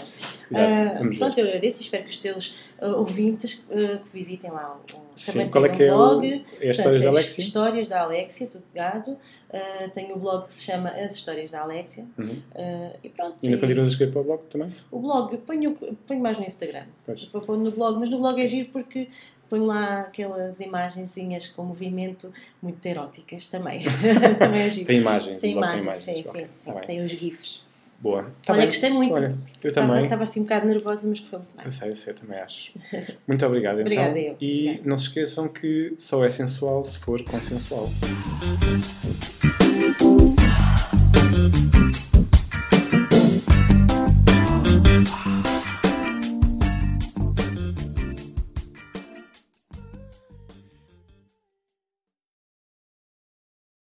Exato, 0.52 0.98
vamos 1.00 1.18
pronto, 1.20 1.36
ver. 1.36 1.42
eu 1.42 1.48
agradeço 1.48 1.82
e 1.82 1.84
espero 1.84 2.04
que 2.06 2.10
os 2.10 2.18
teus 2.18 2.56
ah, 2.82 2.88
ouvintes 2.98 3.66
ah, 3.72 3.98
que 3.98 4.10
visitem 4.18 4.52
lá 4.52 4.76
o, 4.94 4.98
o- 4.98 5.04
Sim, 5.16 5.48
qual 5.50 5.66
é 5.66 5.70
que 5.70 5.84
é 5.84 5.94
um 5.94 5.96
o, 5.96 5.98
blog. 6.20 6.28
é 6.28 6.36
as 6.36 6.42
Portanto, 6.42 6.70
histórias 6.72 7.02
da 7.04 7.10
Alexia? 7.10 7.44
Histórias 7.44 7.90
da 7.90 8.02
Alexia, 8.02 8.48
tudo 8.48 8.64
pegado. 8.74 9.18
Ah, 9.54 9.90
tenho 9.94 10.16
o 10.16 10.20
blog 10.20 10.48
que 10.48 10.54
se 10.54 10.64
chama 10.64 10.90
As 10.90 11.14
Histórias 11.14 11.52
da 11.52 11.62
Alexia. 11.62 12.06
Uhum. 12.18 12.42
E 13.04 13.10
pronto. 13.10 13.36
Ainda 13.44 13.56
e 13.56 13.60
continuas 13.60 13.88
a 13.88 13.92
escrever 13.92 14.12
para 14.12 14.22
o 14.22 14.24
blog 14.24 14.44
também? 14.46 14.74
O 14.92 15.00
blog, 15.00 15.38
ponho, 15.38 15.76
ponho 16.08 16.20
mais 16.20 16.38
no 16.38 16.46
Instagram. 16.46 16.84
Pois. 17.06 17.24
Vou 17.26 17.42
pôr 17.42 17.58
no 17.58 17.72
blog, 17.72 18.00
mas 18.00 18.10
no 18.10 18.18
blog 18.20 18.42
é 18.42 18.48
giro 18.48 18.70
porque 18.74 19.08
ponho 19.50 19.66
lá 19.66 20.02
aquelas 20.02 20.60
imagenzinhas 20.60 21.48
com 21.48 21.64
movimento 21.64 22.34
muito 22.62 22.84
eróticas 22.86 23.46
também. 23.48 23.82
também 24.40 24.62
é 24.64 24.70
giro. 24.70 24.88
Tem 24.88 24.98
imagens, 24.98 25.40
Tem 25.40 25.54
o 25.54 25.58
imagens, 25.58 25.84
tem 25.84 25.96
sim, 25.96 26.22
imagens. 26.22 26.24
sim, 26.24 26.30
ok, 26.30 26.48
sim. 26.66 26.72
tá. 26.74 26.80
Tem 26.82 27.02
os 27.04 27.12
GIFs. 27.12 27.64
Boa. 28.04 28.24
Tá 28.46 28.52
Olha, 28.52 28.64
bem. 28.64 28.68
gostei 28.68 28.90
muito. 28.90 29.14
Olha, 29.14 29.34
eu 29.64 29.70
Estava, 29.70 29.88
também. 29.88 30.04
estava 30.04 30.24
assim 30.26 30.42
um 30.42 30.44
bocado 30.44 30.68
nervosa, 30.68 31.08
mas 31.08 31.22
correu 31.22 31.40
muito 31.40 31.56
bem. 31.56 31.66
Eu 31.66 31.72
sei, 31.72 31.90
eu 31.90 31.96
sei, 31.96 32.12
eu 32.12 32.18
também 32.18 32.38
acho. 32.38 32.74
Muito 33.26 33.46
obrigado, 33.46 33.76
então. 33.76 33.84
Obrigada, 33.86 34.20
eu. 34.20 34.36
E 34.42 34.64
Obrigada. 34.66 34.90
não 34.90 34.98
se 34.98 35.06
esqueçam 35.08 35.48
que 35.48 35.96
só 35.98 36.24
é 36.26 36.30
sensual 36.30 36.84
se 36.84 37.00
for 37.00 37.24
consensual. 37.24 37.90